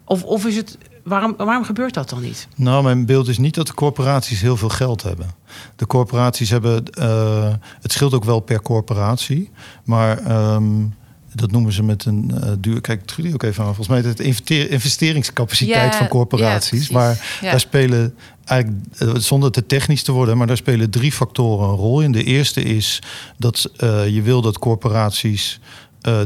Of, 0.05 0.23
of 0.23 0.47
is 0.47 0.57
het 0.57 0.79
Waarom, 1.09 1.35
waarom, 1.37 1.65
gebeurt 1.65 1.95
dat 1.95 2.09
dan 2.09 2.21
niet? 2.21 2.49
Nou, 2.57 2.83
mijn 2.83 3.07
beeld 3.07 3.29
is 3.29 3.39
niet 3.39 3.55
dat 3.55 3.67
de 3.67 3.75
corporaties 3.75 4.41
heel 4.41 4.57
veel 4.57 4.69
geld 4.69 5.03
hebben. 5.03 5.31
De 5.77 5.87
corporaties 5.87 6.51
hebben. 6.51 6.83
Uh, 6.99 7.53
het 7.81 7.93
scheelt 7.93 8.15
ook 8.15 8.25
wel 8.25 8.41
per 8.41 8.63
corporatie. 8.63 9.51
Maar 9.85 10.53
um, 10.55 10.95
dat 11.41 11.51
noemen 11.51 11.73
ze 11.73 11.83
met 11.83 12.05
een 12.05 12.31
uh, 12.35 12.51
duur. 12.59 12.81
Kijk, 12.81 13.07
Trudy 13.07 13.33
ook 13.33 13.43
even 13.43 13.65
aan. 13.65 13.75
Volgens 13.75 14.03
mij 14.03 14.11
het 14.11 14.21
investeringscapaciteit 14.21 15.95
van 15.95 16.09
corporaties. 16.09 16.91
maar 16.91 17.39
daar 17.41 17.61
spelen 17.61 18.15
eigenlijk, 18.45 18.85
uh, 19.03 19.15
zonder 19.15 19.51
te 19.51 19.67
technisch 19.67 20.03
te 20.03 20.13
worden, 20.13 20.37
maar 20.37 20.47
daar 20.47 20.57
spelen 20.57 20.91
drie 20.91 21.13
factoren 21.13 21.69
een 21.69 21.75
rol 21.75 22.01
in. 22.01 22.13
De 22.13 22.25
eerste 22.25 22.63
is 22.63 23.03
dat 23.37 23.71
uh, 23.83 24.09
je 24.09 24.23
wil 24.23 24.41
dat 24.41 24.59
corporaties 24.59 25.61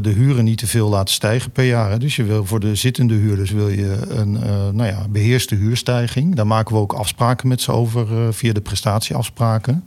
de 0.01 0.09
huren 0.09 0.43
niet 0.43 0.57
te 0.57 0.67
veel 0.67 0.89
laten 0.89 1.13
stijgen 1.13 1.51
per 1.51 1.65
jaar. 1.65 1.99
Dus 1.99 2.15
je 2.15 2.23
wil 2.23 2.45
voor 2.45 2.59
de 2.59 2.75
zittende 2.75 3.13
huurders 3.13 3.51
wil 3.51 3.69
je 3.69 3.97
een 4.09 4.33
uh, 4.33 4.69
nou 4.71 4.85
ja, 4.85 5.07
beheerste 5.09 5.55
huurstijging. 5.55 6.35
Daar 6.35 6.47
maken 6.47 6.75
we 6.75 6.81
ook 6.81 6.93
afspraken 6.93 7.47
met 7.47 7.61
ze 7.61 7.71
over 7.71 8.11
uh, 8.11 8.27
via 8.31 8.53
de 8.53 8.61
prestatieafspraken. 8.61 9.83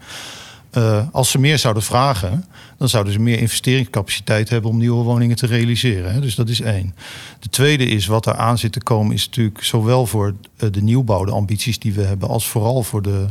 Als 1.13 1.31
ze 1.31 1.39
meer 1.39 1.59
zouden 1.59 1.83
vragen, 1.83 2.45
dan 2.79 2.89
zouden 2.89 3.13
ze 3.13 3.21
meer 3.21 3.39
investeringscapaciteit 3.39 4.49
hebben 4.49 4.71
om 4.71 4.79
nieuwe 4.79 5.05
woningen 5.05 5.37
te 5.37 5.47
realiseren. 5.47 6.13
Hè? 6.13 6.21
Dus 6.21 6.35
dat 6.35 6.49
is 6.49 6.61
één. 6.61 6.95
De 7.41 7.49
tweede 7.49 7.87
is 7.87 8.07
wat 8.07 8.27
er 8.27 8.35
aan 8.35 8.59
zit 8.59 8.73
te 8.73 8.83
komen, 8.83 9.15
is 9.15 9.27
natuurlijk 9.27 9.65
zowel 9.65 10.07
voor 10.07 10.35
de 10.57 10.83
nieuwbouw, 10.83 11.25
de 11.25 11.33
ambities 11.33 11.79
die 11.79 11.93
we 11.93 12.03
hebben, 12.03 12.29
als 12.29 12.49
vooral 12.49 12.83
voor 12.83 13.03
de 13.03 13.27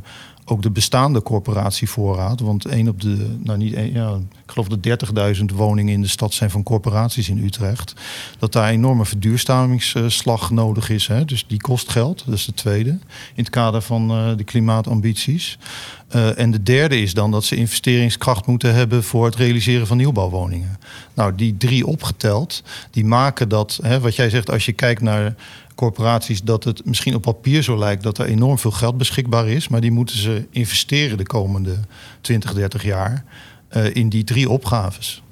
ook 0.46 0.62
de 0.62 0.72
bestaande 0.72 1.22
corporatievoorraad. 1.22 2.40
Want 2.40 2.66
één 2.66 2.88
op 2.88 3.02
de, 3.02 3.36
nou 3.44 3.58
niet 3.58 3.74
ja, 3.94 4.16
ik 4.16 4.52
geloof 4.52 4.68
de 4.68 4.98
30.000 5.38 5.56
woningen 5.56 5.94
in 5.94 6.02
de 6.02 6.08
stad 6.08 6.34
zijn 6.34 6.50
van 6.50 6.64
corporaties 6.64 7.30
in 7.30 7.44
Utrecht. 7.44 7.94
Dat 8.40 8.52
daar 8.52 8.68
een 8.68 8.74
enorme 8.74 9.06
verduurzamingsslag 9.06 10.52
nodig 10.52 10.90
is. 10.90 11.08
Hè? 11.08 11.26
Dus 11.26 11.46
die 11.48 11.62
kost 11.62 11.90
geld. 11.90 12.24
Dat 12.26 12.36
is 12.36 12.46
de 12.46 12.54
tweede. 12.54 12.90
In 12.90 13.00
het 13.44 13.50
kader 13.50 13.82
van 13.82 14.12
uh, 14.12 14.38
de 14.38 14.44
klimaatambities. 14.44 15.58
Uh, 16.16 16.40
en 16.40 16.52
de 16.52 16.64
derde 16.64 17.02
is 17.02 17.14
dan 17.14 17.32
dat 17.32 17.44
ze 17.44 17.56
investeringskracht 17.56 18.46
moeten 18.46 18.74
hebben 18.74 19.04
voor 19.04 19.26
het 19.26 19.36
realiseren 19.36 19.88
van 19.88 19.98
nieuwbouwwoningen. 19.98 20.80
Nou, 21.14 21.36
die 21.36 21.58
drie 21.58 21.88
opgeteld, 21.88 22.64
die 22.92 23.06
maken 23.06 23.50
dat, 23.50 23.80
hè, 23.82 24.00
wat 24.00 24.16
jij 24.16 24.30
zegt, 24.30 24.52
als 24.52 24.66
je 24.66 24.74
kijkt 24.74 25.02
naar 25.02 25.36
corporaties 25.76 26.42
dat 26.42 26.64
het 26.64 26.86
misschien 26.86 27.16
op 27.16 27.22
papier 27.22 27.62
zo 27.62 27.78
lijkt 27.78 28.04
dat 28.04 28.18
er 28.18 28.26
enorm 28.26 28.58
veel 28.60 28.72
geld 28.72 28.98
beschikbaar 28.98 29.48
is. 29.48 29.68
Maar 29.68 29.82
die 29.82 29.92
moeten 29.92 30.18
ze 30.18 30.48
investeren 30.50 31.18
de 31.18 31.26
komende 31.26 31.80
20, 32.22 32.54
30 32.54 32.84
jaar 32.84 33.24
uh, 33.72 33.96
in 33.96 34.10
die 34.10 34.24
drie 34.24 34.50
opgaves. 34.50 35.24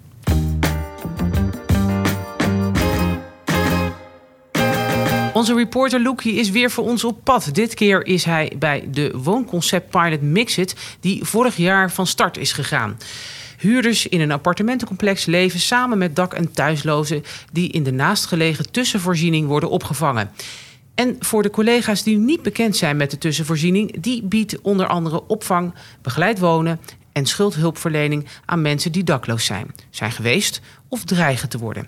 Onze 5.33 5.55
reporter 5.55 6.01
Loekie 6.01 6.35
is 6.35 6.49
weer 6.49 6.71
voor 6.71 6.83
ons 6.83 7.03
op 7.03 7.23
pad. 7.23 7.49
Dit 7.53 7.73
keer 7.73 8.05
is 8.05 8.23
hij 8.23 8.51
bij 8.59 8.87
de 8.91 9.11
woonconcept 9.23 9.89
pilot 9.89 10.21
Mixit, 10.21 10.75
die 10.99 11.23
vorig 11.23 11.57
jaar 11.57 11.91
van 11.91 12.07
start 12.07 12.37
is 12.37 12.51
gegaan. 12.51 12.97
Huurders 13.63 14.07
in 14.07 14.21
een 14.21 14.31
appartementencomplex 14.31 15.25
leven 15.25 15.59
samen 15.59 15.97
met 15.97 16.15
dak- 16.15 16.33
en 16.33 16.51
thuislozen 16.51 17.23
die 17.51 17.71
in 17.71 17.83
de 17.83 17.91
naastgelegen 17.91 18.71
tussenvoorziening 18.71 19.47
worden 19.47 19.69
opgevangen. 19.69 20.31
En 20.95 21.15
voor 21.19 21.41
de 21.43 21.49
collega's 21.49 22.03
die 22.03 22.17
niet 22.17 22.41
bekend 22.41 22.77
zijn 22.77 22.97
met 22.97 23.11
de 23.11 23.17
tussenvoorziening, 23.17 24.01
die 24.01 24.23
biedt 24.23 24.61
onder 24.61 24.87
andere 24.87 25.27
opvang, 25.27 25.73
begeleid 26.01 26.39
wonen 26.39 26.79
en 27.11 27.25
schuldhulpverlening 27.25 28.27
aan 28.45 28.61
mensen 28.61 28.91
die 28.91 29.03
dakloos 29.03 29.45
zijn, 29.45 29.75
zijn 29.89 30.11
geweest 30.11 30.61
of 30.89 31.03
dreigen 31.03 31.49
te 31.49 31.57
worden. 31.57 31.87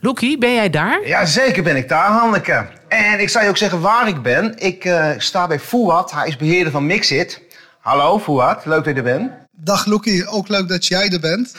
Loekie, 0.00 0.38
ben 0.38 0.54
jij 0.54 0.70
daar? 0.70 1.06
Ja, 1.06 1.24
zeker 1.24 1.62
ben 1.62 1.76
ik 1.76 1.88
daar, 1.88 2.10
Hanneke. 2.10 2.66
En 2.88 3.20
ik 3.20 3.28
zou 3.28 3.44
je 3.44 3.50
ook 3.50 3.56
zeggen 3.56 3.80
waar 3.80 4.08
ik 4.08 4.22
ben. 4.22 4.58
Ik 4.58 4.84
uh, 4.84 5.10
sta 5.16 5.46
bij 5.46 5.60
Fouad, 5.60 6.12
hij 6.12 6.28
is 6.28 6.36
beheerder 6.36 6.72
van 6.72 6.86
Mixit. 6.86 7.42
Hallo 7.80 8.18
Fouad, 8.18 8.64
leuk 8.64 8.84
dat 8.84 8.94
je 8.94 9.02
er 9.02 9.18
bent. 9.18 9.45
Dag 9.58 9.86
Loekie, 9.86 10.26
ook 10.26 10.48
leuk 10.48 10.68
dat 10.68 10.86
jij 10.86 11.08
er 11.08 11.20
bent. 11.20 11.56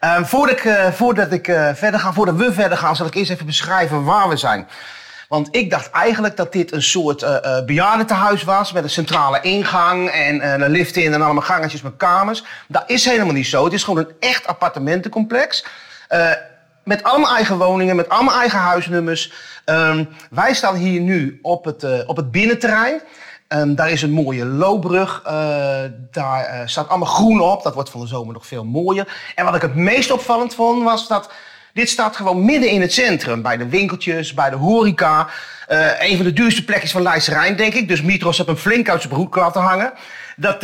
Uh, 0.00 0.24
voordat 0.24 0.56
ik, 0.58 0.64
uh, 0.64 0.92
voordat 0.92 1.32
ik 1.32 1.48
uh, 1.48 1.70
verder 1.74 2.00
ga, 2.00 2.12
voordat 2.12 2.36
we 2.36 2.52
verder 2.52 2.78
gaan, 2.78 2.96
zal 2.96 3.06
ik 3.06 3.14
eerst 3.14 3.30
even 3.30 3.46
beschrijven 3.46 4.04
waar 4.04 4.28
we 4.28 4.36
zijn. 4.36 4.68
Want 5.28 5.48
ik 5.50 5.70
dacht 5.70 5.90
eigenlijk 5.90 6.36
dat 6.36 6.52
dit 6.52 6.72
een 6.72 6.82
soort 6.82 7.22
uh, 7.22 7.64
bejaardentehuis 7.66 8.42
was 8.42 8.72
met 8.72 8.82
een 8.82 8.90
centrale 8.90 9.40
ingang 9.40 10.08
en 10.08 10.62
een 10.62 10.70
lift 10.70 10.96
in 10.96 11.12
en 11.12 11.22
allemaal 11.22 11.42
gangetjes 11.42 11.82
met 11.82 11.96
kamers. 11.96 12.44
Dat 12.68 12.84
is 12.86 13.04
helemaal 13.04 13.34
niet 13.34 13.46
zo. 13.46 13.64
Het 13.64 13.72
is 13.72 13.84
gewoon 13.84 14.04
een 14.04 14.12
echt 14.20 14.46
appartementencomplex. 14.46 15.64
met 16.84 17.02
allemaal 17.02 17.34
eigen 17.34 17.58
woningen, 17.58 17.96
met 17.96 18.08
allemaal 18.08 18.38
eigen 18.38 18.58
huisnummers. 18.58 19.32
Um, 19.64 20.08
wij 20.30 20.54
staan 20.54 20.74
hier 20.74 21.00
nu 21.00 21.38
op 21.42 21.64
het, 21.64 22.06
op 22.06 22.16
het 22.16 22.30
binnenterrein. 22.30 23.00
Um, 23.54 23.74
daar 23.74 23.90
is 23.90 24.02
een 24.02 24.10
mooie 24.10 24.44
loopbrug. 24.44 25.22
Uh, 25.26 25.32
daar 26.10 26.60
uh, 26.60 26.66
staat 26.66 26.88
allemaal 26.88 27.08
groen 27.08 27.40
op. 27.40 27.62
Dat 27.62 27.74
wordt 27.74 27.90
van 27.90 28.00
de 28.00 28.06
zomer 28.06 28.32
nog 28.32 28.46
veel 28.46 28.64
mooier. 28.64 29.32
En 29.34 29.44
wat 29.44 29.54
ik 29.54 29.62
het 29.62 29.74
meest 29.74 30.10
opvallend 30.10 30.54
vond, 30.54 30.82
was 30.82 31.08
dat 31.08 31.30
dit 31.72 31.88
staat 31.88 32.16
gewoon 32.16 32.44
midden 32.44 32.70
in 32.70 32.80
het 32.80 32.92
centrum. 32.92 33.42
Bij 33.42 33.56
de 33.56 33.68
winkeltjes, 33.68 34.34
bij 34.34 34.50
de 34.50 34.56
horeca. 34.56 35.28
Uh, 35.68 36.02
een 36.02 36.16
van 36.16 36.24
de 36.24 36.32
duurste 36.32 36.64
plekjes 36.64 36.90
van 36.90 37.02
Leidse 37.02 37.30
Rijn, 37.30 37.56
denk 37.56 37.74
ik. 37.74 37.88
Dus 37.88 38.02
Mitros 38.02 38.36
heeft 38.36 38.48
hem 38.48 38.58
flink 38.58 38.88
uit 38.88 39.02
zijn 39.02 39.12
broek 39.12 39.36
laten 39.36 39.60
hangen. 39.60 39.92
Dat, 40.36 40.60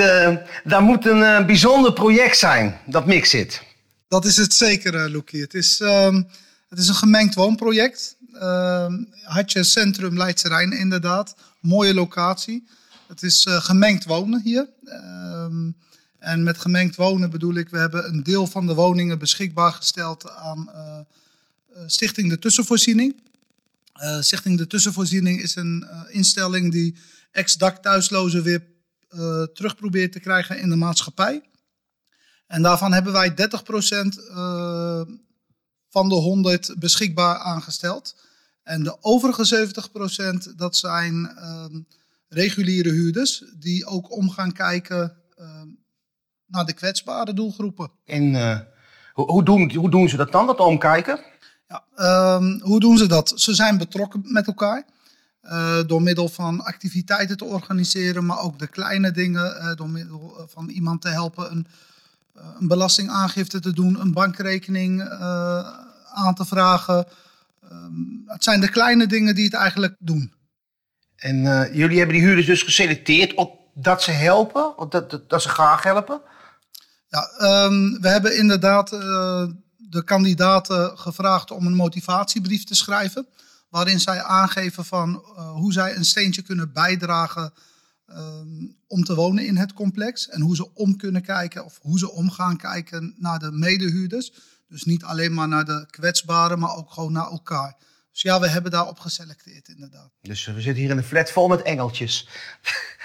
dat 0.65 0.81
moet 0.81 1.07
een 1.07 1.47
bijzonder 1.47 1.93
project 1.93 2.39
zijn, 2.39 2.79
dat 2.87 3.07
Mixit. 3.07 3.63
Dat 4.09 4.25
is 4.25 4.37
het 4.37 4.55
zeker, 4.55 5.11
Loekie. 5.11 5.41
Het 5.41 5.55
is, 5.55 5.81
um, 5.81 6.29
het 6.69 6.79
is 6.79 6.89
een 6.89 6.95
gemengd 6.95 7.35
woonproject. 7.35 8.17
Ehm, 8.41 8.93
had 9.23 9.53
je 9.53 9.65
centrum 9.65 10.17
Leidse 10.17 10.49
Rijn 10.49 10.73
inderdaad. 10.73 11.35
Mooie 11.61 11.95
locatie. 11.95 12.69
Het 13.07 13.23
is 13.23 13.47
uh, 13.47 13.63
gemengd 13.63 14.05
wonen 14.05 14.41
hier. 14.43 14.69
Um, 14.85 15.77
en 16.19 16.43
met 16.43 16.59
gemengd 16.59 16.97
wonen 16.97 17.31
bedoel 17.31 17.55
ik, 17.55 17.69
we 17.69 17.79
hebben 17.79 18.09
een 18.09 18.23
deel 18.23 18.47
van 18.47 18.67
de 18.67 18.75
woningen 18.75 19.19
beschikbaar 19.19 19.73
gesteld 19.73 20.31
aan 20.31 20.71
uh, 20.75 20.99
Stichting 21.87 22.29
de 22.29 22.39
Tussenvoorziening. 22.39 23.21
Stichting 24.21 24.59
de 24.59 24.67
Tussenvoorziening 24.67 25.43
is 25.43 25.57
een 25.57 25.87
instelling 26.09 26.73
die 26.73 26.97
ex-dak 27.31 27.83
thuislozen 27.83 28.43
weer 28.43 28.67
terug 29.55 29.77
probeert 29.77 30.13
te 30.13 30.21
krijgen 30.21 30.59
in 30.59 30.69
de 30.69 30.77
maatschappij. 30.77 31.43
En 32.47 32.63
daarvan 32.63 32.93
hebben 32.93 33.13
wij 33.13 33.31
30% 33.31 33.35
van 35.89 36.09
de 36.09 36.15
100 36.15 36.75
beschikbaar 36.79 37.39
aangesteld. 37.39 38.15
En 38.69 38.83
de 38.83 38.97
overige 39.01 39.71
70% 40.53 40.57
dat 40.57 40.77
zijn 40.77 41.15
uh, 41.15 41.65
reguliere 42.29 42.91
huurders 42.91 43.45
die 43.55 43.87
ook 43.87 44.13
om 44.13 44.31
gaan 44.31 44.53
kijken 44.53 45.17
uh, 45.39 45.47
naar 46.47 46.65
de 46.65 46.73
kwetsbare 46.73 47.35
doelgroepen. 47.35 47.91
En 48.05 48.23
uh, 48.35 48.59
hoe, 49.13 49.45
doen, 49.45 49.75
hoe 49.75 49.91
doen 49.91 50.09
ze 50.09 50.17
dat 50.17 50.33
dan, 50.33 50.47
dat 50.47 50.59
omkijken? 50.59 51.21
Ja, 51.69 51.85
ehm, 51.95 52.61
hoe 52.61 52.81
doen 52.81 52.99
ze 52.99 53.07
dat? 53.07 53.33
Ze 53.37 53.55
zijn 53.55 53.79
betrokken 53.79 54.23
met 54.25 54.47
elkaar. 54.47 54.85
Uh, 55.43 55.79
door 55.87 56.03
middel 56.03 56.29
van 56.29 56.61
activiteiten 56.61 57.37
te 57.37 57.45
organiseren, 57.45 58.27
maar 58.27 58.41
ook 58.41 58.59
de 58.59 58.67
kleine 58.67 59.11
dingen, 59.11 59.57
uh, 59.57 59.75
door 59.75 59.91
middel 59.91 60.47
van 60.49 60.69
iemand 60.69 61.01
te 61.03 61.09
helpen 61.09 61.51
een, 61.51 61.67
een 62.59 62.69
belastingaangifte 62.69 63.61
te 63.61 63.73
doen, 63.73 64.01
een 64.01 64.13
bankrekening 64.13 65.03
aan 66.13 66.35
te 66.35 66.45
vragen. 66.45 67.07
Um, 67.73 68.23
het 68.27 68.45
zijn 68.45 68.61
de 68.61 68.71
kleine 68.71 69.07
dingen 69.07 69.35
die 69.35 69.45
het 69.45 69.55
eigenlijk 69.55 69.97
doen. 69.99 70.33
En 71.17 71.37
uh, 71.37 71.75
jullie 71.75 71.99
hebben 71.99 72.17
die 72.17 72.25
huurders 72.25 72.47
dus 72.47 72.63
geselecteerd 72.63 73.35
op 73.35 73.59
dat 73.75 74.03
ze 74.03 74.11
helpen, 74.11 74.79
of 74.79 74.89
dat, 74.89 75.11
dat, 75.11 75.31
dat 75.31 75.43
ze 75.43 75.49
graag 75.49 75.83
helpen? 75.83 76.21
Ja, 77.09 77.31
um, 77.65 78.01
we 78.01 78.09
hebben 78.09 78.37
inderdaad 78.37 78.93
uh, 78.93 79.47
de 79.77 80.05
kandidaten 80.05 80.99
gevraagd 80.99 81.51
om 81.51 81.67
een 81.67 81.75
motivatiebrief 81.75 82.65
te 82.65 82.75
schrijven. 82.75 83.27
Waarin 83.69 84.01
zij 84.01 84.23
aangeven 84.23 84.85
van 84.85 85.11
uh, 85.11 85.51
hoe 85.51 85.73
zij 85.73 85.97
een 85.97 86.05
steentje 86.05 86.43
kunnen 86.43 86.73
bijdragen 86.73 87.53
ehm, 88.07 88.67
om 88.87 89.05
te 89.05 89.15
wonen 89.15 89.47
in 89.47 89.57
het 89.57 89.73
complex. 89.73 90.29
En 90.29 90.41
hoe 90.41 90.57
ze 90.57 90.75
om 90.75 90.97
kunnen 90.97 91.23
kijken 91.23 91.65
of 91.65 91.79
hoe 91.83 91.99
ze 91.99 92.11
om 92.11 92.31
gaan 92.31 92.57
kijken 92.57 93.15
naar 93.19 93.39
de 93.39 93.53
medehuurders. 93.53 94.33
Dus 94.69 94.85
niet 94.85 95.05
alleen 95.05 95.35
maar 95.35 95.49
naar 95.49 95.65
de 95.65 95.87
kwetsbaren, 95.91 96.59
maar 96.59 96.77
ook 96.77 96.91
gewoon 96.91 97.13
naar 97.13 97.31
elkaar. 97.31 97.77
Dus 98.13 98.23
ja, 98.23 98.41
we 98.41 98.49
hebben 98.49 98.71
daarop 98.71 98.99
geselecteerd 98.99 99.69
inderdaad. 99.69 100.11
Dus 100.23 100.47
we 100.47 100.61
zitten 100.61 100.83
hier 100.83 100.91
in 100.91 100.97
een 100.97 101.05
flat 101.05 101.31
vol 101.31 101.49
met 101.49 101.63
engeltjes. 101.63 102.29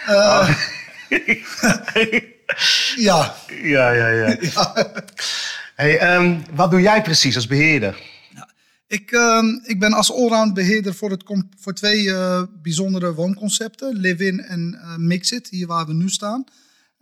Eh, 0.05 0.57
ja, 2.95 3.35
Ja, 3.47 3.91
ja, 3.91 4.07
ja. 4.21 4.37
Hey, 5.75 5.97
ehm, 5.97 6.39
wat 6.51 6.71
doe 6.71 6.81
jij 6.81 7.01
precies 7.01 7.35
als 7.35 7.47
beheerder? 7.47 8.01
Ik, 8.87 9.11
ehm, 9.11 9.45
ik 9.63 9.79
ben 9.79 9.93
als 9.93 10.11
allround 10.11 10.53
beheerder 10.53 10.93
voor, 10.93 11.11
het 11.11 11.23
voor 11.59 11.73
twee 11.73 12.13
eh, 12.13 12.43
bijzondere 12.61 13.13
woonconcepten. 13.13 13.95
Live-in 13.95 14.39
en 14.39 14.79
eh 14.81 14.95
Mixit, 14.95 15.49
hier 15.49 15.67
waar 15.67 15.85
we 15.85 15.93
nu 15.93 16.09
staan. 16.09 16.43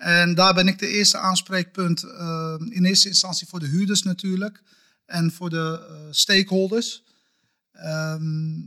En 0.02 0.36
daar 0.36 0.54
ben 0.54 0.68
ik 0.68 0.80
de 0.80 0.88
eerste 0.88 1.18
aanspreekpunt 1.18 2.04
eh, 2.04 2.56
in 2.70 2.86
eerste 2.86 3.08
instantie 3.08 3.48
voor 3.48 3.60
de 3.60 3.68
huurders 3.68 4.04
natuurlijk. 4.04 4.62
En 5.06 5.32
voor 5.32 5.50
de 5.50 5.88
eh, 5.90 5.96
stakeholders. 6.12 7.04
Ehm, 7.72 8.60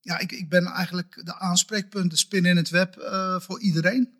ja, 0.00 0.18
ik, 0.18 0.32
ik 0.32 0.48
ben 0.48 0.66
eigenlijk 0.66 1.20
de 1.24 1.38
aanspreekpunt, 1.38 2.10
de 2.10 2.16
spin 2.16 2.44
in 2.44 2.56
het 2.56 2.70
web 2.70 2.96
eh, 2.96 3.40
voor 3.40 3.60
iedereen. 3.60 4.12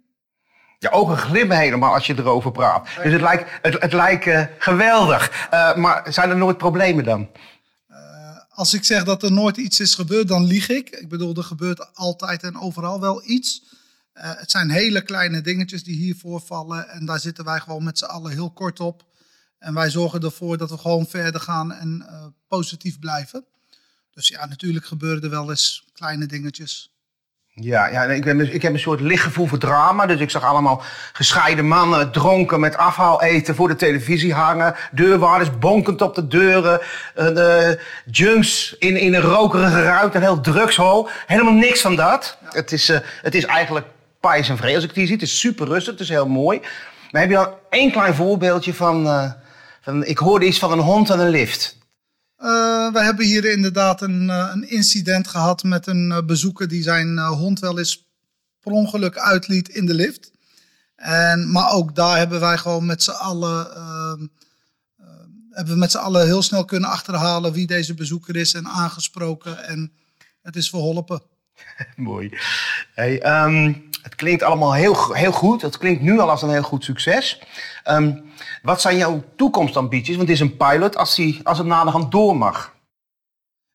Je 0.78 0.90
ogen 0.90 1.16
glimmen 1.16 1.58
helemaal 1.58 1.94
als 1.94 2.06
je 2.06 2.14
erover 2.18 2.52
praat. 2.52 2.88
Dus 3.02 3.12
het 3.12 3.20
lijkt, 3.20 3.50
het, 3.62 3.82
het 3.82 3.92
lijkt 3.92 4.52
geweldig. 4.58 5.48
Maar 5.76 6.12
zijn 6.12 6.30
er 6.30 6.36
nooit 6.36 6.58
problemen 6.58 7.04
dan? 7.04 7.28
Als 8.48 8.74
ik 8.74 8.84
zeg 8.84 9.04
dat 9.04 9.22
er 9.22 9.32
nooit 9.32 9.56
iets 9.56 9.80
is 9.80 9.94
gebeurd, 9.94 10.28
dan 10.28 10.44
lieg 10.44 10.68
ik. 10.68 10.90
Ik 10.90 11.08
bedoel, 11.08 11.36
er 11.36 11.44
gebeurt 11.44 11.94
altijd 11.94 12.42
en 12.42 12.58
overal 12.58 13.00
wel 13.00 13.22
iets. 13.24 13.62
Eh, 14.18 14.30
het 14.36 14.50
zijn 14.50 14.70
hele 14.70 15.02
kleine 15.02 15.40
dingetjes 15.40 15.84
die 15.84 15.96
hier 15.96 16.16
voorvallen. 16.16 16.88
En 16.88 17.06
daar 17.06 17.18
zitten 17.20 17.44
wij 17.44 17.60
gewoon 17.60 17.84
met 17.84 17.98
z'n 17.98 18.04
allen 18.04 18.32
heel 18.32 18.50
kort 18.50 18.80
op. 18.80 19.04
En 19.58 19.74
wij 19.74 19.90
zorgen 19.90 20.20
ervoor 20.20 20.56
dat 20.56 20.70
we 20.70 20.78
gewoon 20.78 21.06
verder 21.06 21.40
gaan 21.40 21.72
en 21.72 22.04
eh, 22.08 22.26
positief 22.48 22.98
blijven. 22.98 23.44
Dus 24.10 24.28
ja, 24.28 24.46
natuurlijk 24.46 24.86
gebeuren 24.86 25.22
er 25.22 25.30
wel 25.30 25.50
eens 25.50 25.84
kleine 25.92 26.26
dingetjes. 26.26 26.92
Ja, 27.54 27.86
ja 27.86 28.04
ik, 28.04 28.24
ben, 28.24 28.38
dus- 28.38 28.48
ik 28.48 28.62
heb 28.62 28.72
een 28.72 28.78
soort 28.78 29.00
lichtgevoel 29.00 29.46
voor 29.46 29.58
drama. 29.58 30.06
Dus 30.06 30.20
ik 30.20 30.30
zag 30.30 30.44
allemaal 30.44 30.82
gescheiden 31.12 31.66
mannen 31.68 32.12
dronken 32.12 32.60
met 32.60 32.76
afhaal 32.76 33.22
eten 33.22 33.54
voor 33.54 33.68
de 33.68 33.76
televisie 33.76 34.34
hangen. 34.34 34.74
Deurwaarders 34.92 35.58
bonkend 35.58 36.00
op 36.02 36.14
de 36.14 36.26
deuren. 36.26 36.80
eh, 37.14 37.70
junks 38.10 38.76
in, 38.78 38.96
in 38.96 39.14
een 39.14 39.20
rokerige 39.20 39.82
ruimte, 39.82 40.16
een 40.16 40.22
heel 40.22 40.40
drugshol. 40.40 41.08
Helemaal 41.26 41.52
niks 41.52 41.80
van 41.80 41.96
dat. 41.96 42.38
Het, 42.44 42.72
is, 42.72 42.88
het 43.22 43.34
is 43.34 43.44
eigenlijk 43.44 43.86
pais 44.20 44.48
en 44.48 44.56
vrede 44.56 44.74
als 44.74 44.82
ik 44.82 44.88
het 44.88 44.98
hier 44.98 45.06
zie. 45.06 45.14
Het 45.14 45.24
is 45.24 45.38
super 45.38 45.66
rustig, 45.66 45.92
het 45.92 46.02
is 46.02 46.08
heel 46.08 46.28
mooi. 46.28 46.60
Maar 47.10 47.20
heb 47.20 47.30
je 47.30 47.36
dan 47.36 47.54
één 47.70 47.90
klein 47.90 48.14
voorbeeldje 48.14 48.74
van, 48.74 49.06
eh, 49.06 49.32
van... 49.80 50.04
Ik 50.04 50.18
hoorde 50.18 50.46
iets 50.46 50.58
van 50.58 50.72
een 50.72 50.78
hond 50.78 51.10
en 51.10 51.18
een 51.18 51.28
lift. 51.28 51.76
Eh, 52.36 52.92
we 52.92 53.02
hebben 53.02 53.26
hier 53.26 53.44
inderdaad 53.44 54.02
een, 54.02 54.30
eh, 54.30 54.50
een 54.52 54.70
incident 54.70 55.28
gehad 55.28 55.62
met 55.62 55.86
een 55.86 56.22
bezoeker 56.26 56.68
die 56.68 56.82
zijn 56.82 57.18
hond 57.18 57.60
wel 57.60 57.78
eens 57.78 58.06
per 58.60 58.72
ongeluk 58.72 59.18
uitliet 59.18 59.68
in 59.68 59.86
de 59.86 59.94
lift. 59.94 60.30
En, 60.98 61.50
maar 61.50 61.70
ook 61.70 61.94
daar 61.94 62.16
hebben 62.16 62.40
wij 62.40 62.58
gewoon 62.58 62.86
met 62.86 63.02
z'n 63.02 63.10
allen, 63.10 63.74
ehm, 63.74 64.26
eh, 64.96 65.06
hebben 65.50 65.72
we 65.72 65.78
met 65.78 65.90
z'n 65.90 65.98
allen 65.98 66.26
heel 66.26 66.42
snel 66.42 66.64
kunnen 66.64 66.90
achterhalen 66.90 67.52
wie 67.52 67.66
deze 67.66 67.94
bezoeker 67.94 68.36
is 68.36 68.54
en 68.54 68.68
aangesproken. 68.68 69.64
En 69.64 69.92
het 70.42 70.56
is 70.56 70.70
verholpen. 70.70 71.22
Mooi. 71.96 72.38
Hey, 72.94 73.20
ehm, 73.22 73.72
het 74.02 74.14
klinkt 74.14 74.42
allemaal 74.42 74.74
heel, 74.74 75.14
heel 75.14 75.32
goed. 75.32 75.62
Het 75.62 75.78
klinkt 75.78 76.02
nu 76.02 76.18
al 76.18 76.30
als 76.30 76.42
een 76.42 76.50
heel 76.50 76.62
goed 76.62 76.84
succes. 76.84 77.42
Ehm, 77.82 78.16
wat 78.62 78.80
zijn 78.80 78.96
jouw 78.96 79.24
toekomstambities? 79.36 80.16
Want 80.16 80.28
het 80.28 80.36
is 80.40 80.44
een 80.44 80.56
pilot 80.56 80.96
als, 80.96 81.14
die, 81.14 81.40
als 81.42 81.58
het 81.58 81.66
naderhand 81.66 82.12
door 82.12 82.36
mag. 82.36 82.74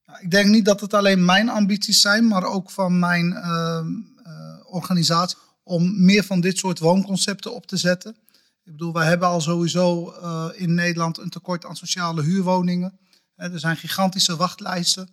Nou, 0.05 0.19
Ik 0.21 0.31
denk 0.31 0.49
niet 0.49 0.65
dat 0.65 0.81
het 0.81 0.93
alleen 0.93 1.25
mijn 1.25 1.49
ambities 1.49 2.01
zijn, 2.01 2.27
maar 2.27 2.43
ook 2.43 2.71
van 2.71 2.99
mijn 2.99 3.33
ehm, 3.33 3.87
eh, 4.23 4.73
organisatie 4.73 5.37
om 5.63 6.05
meer 6.05 6.23
van 6.23 6.41
dit 6.41 6.57
soort 6.57 6.79
woonconcepten 6.79 7.53
op 7.53 7.65
te 7.65 7.77
zetten. 7.77 8.15
Ik 8.63 8.71
bedoel, 8.71 8.93
wij 8.93 9.07
hebben 9.07 9.27
al 9.27 9.41
sowieso 9.41 10.11
eh, 10.11 10.45
in 10.53 10.73
Nederland 10.73 11.17
een 11.17 11.29
tekort 11.29 11.65
aan 11.65 11.75
sociale 11.75 12.21
huurwoningen. 12.21 12.97
Er 13.35 13.59
zijn 13.59 13.77
gigantische 13.77 14.35
wachtlijsten. 14.35 15.09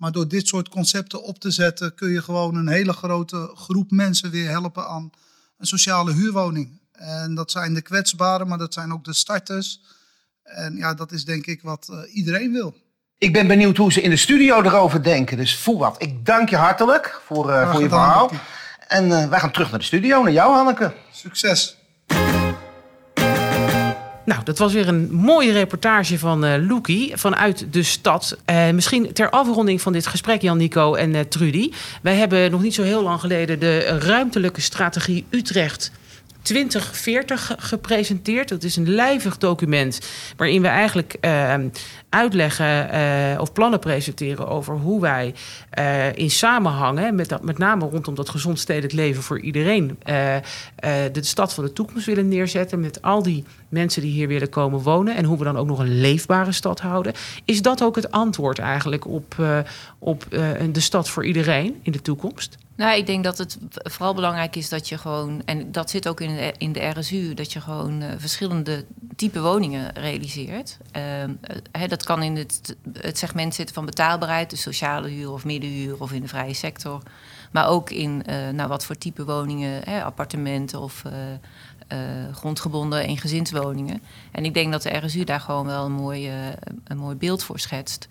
Maar 0.00 0.12
door 0.12 0.28
dit 0.28 0.48
soort 0.48 0.68
concepten 0.68 1.22
op 1.22 1.38
te 1.38 1.50
zetten 1.50 1.94
kun 1.94 2.10
je 2.10 2.22
gewoon 2.22 2.56
een 2.56 2.68
hele 2.68 2.92
grote 2.92 3.50
groep 3.54 3.90
mensen 3.90 4.30
weer 4.30 4.48
helpen 4.48 4.86
aan 4.86 5.10
een 5.58 5.66
sociale 5.66 6.12
huurwoning. 6.12 6.80
En 6.92 7.34
dat 7.34 7.50
zijn 7.50 7.74
de 7.74 7.82
kwetsbaren, 7.82 8.48
maar 8.48 8.58
dat 8.58 8.74
zijn 8.74 8.92
ook 8.92 9.04
de 9.04 9.12
starters. 9.12 9.80
En 10.42 10.76
ja, 10.76 10.94
dat 10.94 11.12
is 11.12 11.24
denk 11.24 11.46
ik 11.46 11.62
wat 11.62 11.88
eh, 11.90 12.16
iedereen 12.16 12.52
wil. 12.52 12.74
Ik 13.18 13.32
ben 13.32 13.46
benieuwd 13.46 13.76
hoe 13.76 13.92
ze 13.92 14.00
in 14.00 14.10
de 14.10 14.16
studio 14.16 14.62
erover 14.62 15.02
denken. 15.02 15.36
Dus 15.36 15.56
voel 15.56 15.78
wat. 15.78 16.02
Ik 16.02 16.26
dank 16.26 16.48
je 16.48 16.56
hartelijk 16.56 17.20
voor, 17.24 17.50
eh, 17.50 17.70
voor 17.72 17.80
je 17.82 17.88
verhaal. 17.88 18.30
En 18.88 19.12
eh, 19.12 19.28
wij 19.28 19.40
gaan 19.40 19.52
terug 19.52 19.70
naar 19.70 19.78
de 19.78 19.84
studio, 19.84 20.22
naar 20.22 20.32
jou 20.32 20.54
Hanneke. 20.54 20.94
Succes! 21.12 21.79
Nou, 24.24 24.44
dat 24.44 24.58
was 24.58 24.72
weer 24.72 24.88
een 24.88 25.12
mooie 25.12 25.52
reportage 25.52 26.18
van 26.18 26.44
eh 26.44 26.66
Loekie 26.66 27.12
vanuit 27.16 27.66
de 27.70 27.82
stad. 27.82 28.36
Eh, 28.44 28.70
misschien 28.70 29.12
ter 29.12 29.30
afronding 29.30 29.80
van 29.80 29.92
dit 29.92 30.06
gesprek, 30.06 30.42
Jan 30.42 30.56
Nico 30.56 30.94
en 30.94 31.14
eh, 31.14 31.20
Trudy. 31.20 31.70
Wij 32.02 32.14
hebben 32.14 32.50
nog 32.50 32.62
niet 32.62 32.74
zo 32.74 32.82
heel 32.82 33.02
lang 33.02 33.20
geleden 33.20 33.58
de 33.58 33.78
ruimtelijke 33.98 34.60
strategie 34.60 35.24
Utrecht 35.30 35.92
2040 36.42 37.46
ge- 37.46 37.54
gepresenteerd. 37.58 38.48
Dat 38.48 38.62
is 38.62 38.76
een 38.76 38.88
lijvig 38.90 39.38
document 39.38 40.00
waarin 40.36 40.62
we 40.62 40.68
eigenlijk 40.68 41.16
eh, 41.20 41.54
uitleggen 42.08 42.90
eh, 42.90 43.40
of 43.40 43.52
plannen 43.52 43.78
presenteren 43.78 44.48
over 44.48 44.74
hoe 44.74 45.00
wij 45.00 45.34
eh, 45.70 46.12
in 46.16 46.30
samenhangen, 46.30 47.14
met, 47.14 47.28
dat, 47.28 47.42
met 47.42 47.58
name 47.58 47.88
rondom 47.88 48.14
dat 48.14 48.28
gezond 48.28 48.58
stedelijk 48.58 48.92
leven 48.92 49.22
voor 49.22 49.40
iedereen, 49.40 49.98
eh, 50.02 50.36
de 51.12 51.24
stad 51.24 51.54
van 51.54 51.64
de 51.64 51.72
toekomst 51.72 52.06
willen 52.06 52.28
neerzetten 52.28 52.80
met 52.80 53.02
al 53.02 53.22
die 53.22 53.44
mensen 53.68 54.02
die 54.02 54.12
hier 54.12 54.28
willen 54.28 54.48
komen 54.48 54.80
wonen 54.80 55.16
en 55.16 55.24
hoe 55.24 55.38
we 55.38 55.44
dan 55.44 55.56
ook 55.56 55.66
nog 55.66 55.78
een 55.78 56.00
leefbare 56.00 56.52
stad 56.52 56.80
houden. 56.80 57.12
Is 57.44 57.62
dat 57.62 57.82
ook 57.82 57.96
het 57.96 58.10
antwoord 58.10 58.58
eigenlijk 58.58 59.06
op, 59.06 59.34
op 59.98 60.26
de 60.72 60.80
stad 60.80 61.08
voor 61.08 61.24
iedereen 61.26 61.80
in 61.82 61.92
de 61.92 62.02
toekomst? 62.02 62.56
Nou, 62.80 62.96
ik 62.96 63.06
denk 63.06 63.24
dat 63.24 63.38
het 63.38 63.58
vooral 63.72 64.14
belangrijk 64.14 64.56
is 64.56 64.68
dat 64.68 64.88
je 64.88 64.98
gewoon, 64.98 65.42
en 65.44 65.72
dat 65.72 65.90
zit 65.90 66.08
ook 66.08 66.20
in 66.20 66.36
de, 66.36 66.54
in 66.58 66.72
de 66.72 66.88
RSU, 66.88 67.34
dat 67.34 67.52
je 67.52 67.60
gewoon 67.60 68.02
eh, 68.02 68.08
verschillende 68.18 68.84
type 69.16 69.40
woningen 69.40 69.94
realiseert. 69.94 70.78
Ehm, 70.90 71.30
eh, 71.70 71.88
dat 71.88 72.04
kan 72.04 72.22
in 72.22 72.36
het, 72.36 72.76
het 72.92 73.18
segment 73.18 73.54
zitten 73.54 73.74
van 73.74 73.84
betaalbaarheid, 73.84 74.50
dus 74.50 74.62
sociale 74.62 75.08
huur 75.08 75.32
of 75.32 75.44
middenhuur 75.44 76.00
of 76.00 76.12
in 76.12 76.20
de 76.20 76.28
vrije 76.28 76.54
sector. 76.54 77.02
Maar 77.50 77.68
ook 77.68 77.90
in 77.90 78.22
eh, 78.26 78.48
nou, 78.48 78.68
wat 78.68 78.84
voor 78.84 78.98
type 78.98 79.24
woningen, 79.24 79.84
appartementen 80.04 80.80
of 80.80 81.02
grondgebonden 82.32 83.00
eengezinswoningen. 83.00 84.02
En 84.32 84.44
ik 84.44 84.54
denk 84.54 84.72
dat 84.72 84.82
de 84.82 84.96
RSU 84.96 85.24
daar 85.24 85.40
gewoon 85.40 85.66
wel 85.66 85.84
een 85.84 85.92
mooi, 85.92 86.28
eh, 86.28 86.34
een 86.84 86.98
mooi 86.98 87.16
beeld 87.16 87.42
voor 87.42 87.58
schetst. 87.58 88.06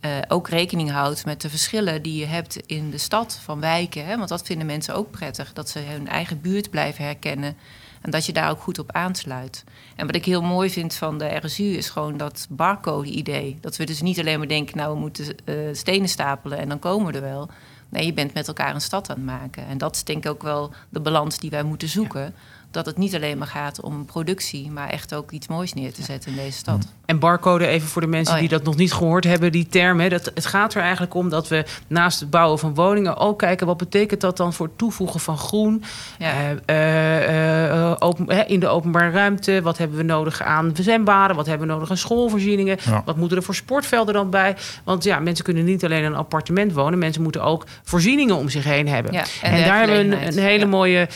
Eh, 0.00 0.10
ook 0.28 0.48
rekening 0.48 0.90
houdt 0.90 1.24
met 1.24 1.40
de 1.40 1.50
verschillen 1.50 2.02
die 2.02 2.18
je 2.18 2.26
hebt 2.26 2.56
in 2.56 2.90
de 2.90 2.98
stad 2.98 3.38
van 3.42 3.60
wijken. 3.60 4.06
Hè? 4.06 4.16
Want 4.16 4.28
dat 4.28 4.42
vinden 4.42 4.66
mensen 4.66 4.94
ook 4.94 5.10
prettig. 5.10 5.52
Dat 5.52 5.68
ze 5.68 5.78
hun 5.78 6.08
eigen 6.08 6.40
buurt 6.40 6.70
blijven 6.70 7.04
herkennen. 7.04 7.56
En 8.00 8.10
dat 8.10 8.26
je 8.26 8.32
daar 8.32 8.50
ook 8.50 8.60
goed 8.60 8.78
op 8.78 8.92
aansluit. 8.92 9.64
En 9.96 10.06
wat 10.06 10.14
ik 10.14 10.24
heel 10.24 10.42
mooi 10.42 10.70
vind 10.70 10.94
van 10.94 11.18
de 11.18 11.36
RSU 11.36 11.64
is 11.64 11.90
gewoon 11.90 12.16
dat 12.16 12.46
barcode-idee. 12.50 13.58
Dat 13.60 13.76
we 13.76 13.84
dus 13.84 14.00
niet 14.00 14.18
alleen 14.18 14.38
maar 14.38 14.48
denken, 14.48 14.76
nou 14.76 14.94
we 14.94 15.00
moeten 15.00 15.36
eh, 15.44 15.54
stenen 15.72 16.08
stapelen 16.08 16.58
en 16.58 16.68
dan 16.68 16.78
komen 16.78 17.12
we 17.12 17.18
er 17.18 17.24
wel. 17.24 17.50
Nee, 17.88 18.06
je 18.06 18.12
bent 18.12 18.34
met 18.34 18.48
elkaar 18.48 18.74
een 18.74 18.80
stad 18.80 19.10
aan 19.10 19.16
het 19.16 19.24
maken. 19.24 19.66
En 19.66 19.78
dat 19.78 19.94
is 19.94 20.04
denk 20.04 20.24
ik 20.24 20.30
ook 20.30 20.42
wel 20.42 20.72
de 20.88 21.00
balans 21.00 21.38
die 21.38 21.50
wij 21.50 21.62
moeten 21.62 21.88
zoeken. 21.88 22.34
Dat 22.70 22.86
het 22.86 22.96
niet 22.98 23.14
alleen 23.14 23.38
maar 23.38 23.46
gaat 23.46 23.80
om 23.80 24.04
productie, 24.04 24.70
maar 24.70 24.88
echt 24.88 25.14
ook 25.14 25.30
iets 25.30 25.46
moois 25.46 25.72
neer 25.74 25.92
te 25.92 26.02
zetten 26.02 26.30
in 26.30 26.36
deze 26.36 26.58
stad. 26.58 26.86
En 27.06 27.18
barcode, 27.18 27.66
even 27.66 27.88
voor 27.88 28.02
de 28.02 28.06
mensen 28.08 28.34
Oh 28.34 28.40
ja. 28.40 28.48
die 28.48 28.56
dat 28.58 28.66
nog 28.66 28.76
niet 28.76 28.92
gehoord 28.92 29.24
hebben, 29.24 29.52
die 29.52 29.66
term. 29.66 30.00
Hè, 30.00 30.08
dat, 30.08 30.30
het 30.34 30.46
gaat 30.46 30.74
er 30.74 30.82
eigenlijk 30.82 31.14
om 31.14 31.28
dat 31.28 31.48
we 31.48 31.64
naast 31.86 32.20
het 32.20 32.30
bouwen 32.30 32.58
van 32.58 32.74
woningen 32.74 33.16
ook 33.16 33.38
kijken 33.38 33.66
wat 33.66 33.76
betekent 33.76 34.20
dat 34.20 34.36
dan 34.36 34.52
voor 34.52 34.66
het 34.66 34.78
toevoegen 34.78 35.20
van 35.20 35.38
groen 35.38 35.82
Ja. 36.18 36.32
eh, 36.32 36.50
eh, 36.66 37.70
eh, 37.90 37.96
open, 37.98 38.30
hè, 38.30 38.42
in 38.42 38.60
de 38.60 38.68
openbare 38.68 39.10
ruimte. 39.10 39.62
Wat 39.62 39.78
hebben 39.78 39.96
we 39.96 40.02
nodig 40.02 40.42
aan 40.42 40.70
zwembaden? 40.74 41.36
Wat 41.36 41.46
hebben 41.46 41.66
we 41.66 41.72
nodig 41.72 41.90
aan 41.90 41.96
schoolvoorzieningen? 41.96 42.76
Ja. 42.84 43.02
Wat 43.04 43.16
moeten 43.16 43.36
er 43.36 43.42
voor 43.42 43.54
sportvelden 43.54 44.14
dan 44.14 44.30
bij? 44.30 44.56
Want 44.84 45.04
ja, 45.04 45.18
mensen 45.18 45.44
kunnen 45.44 45.64
niet 45.64 45.84
alleen 45.84 45.98
in 45.98 46.04
een 46.04 46.14
appartement 46.14 46.72
wonen, 46.72 46.98
mensen 46.98 47.22
moeten 47.22 47.42
ook 47.42 47.64
voorzieningen 47.82 48.36
om 48.36 48.48
zich 48.48 48.64
heen 48.64 48.88
hebben. 48.88 49.12
Ja, 49.12 49.24
en 49.42 49.52
en 49.52 49.64
daar 49.64 49.78
hebben 49.78 49.96
we 49.96 50.16
een, 50.16 50.26
een 50.26 50.38
hele 50.38 50.58
Ja. 50.64 50.66
mooie 50.66 51.08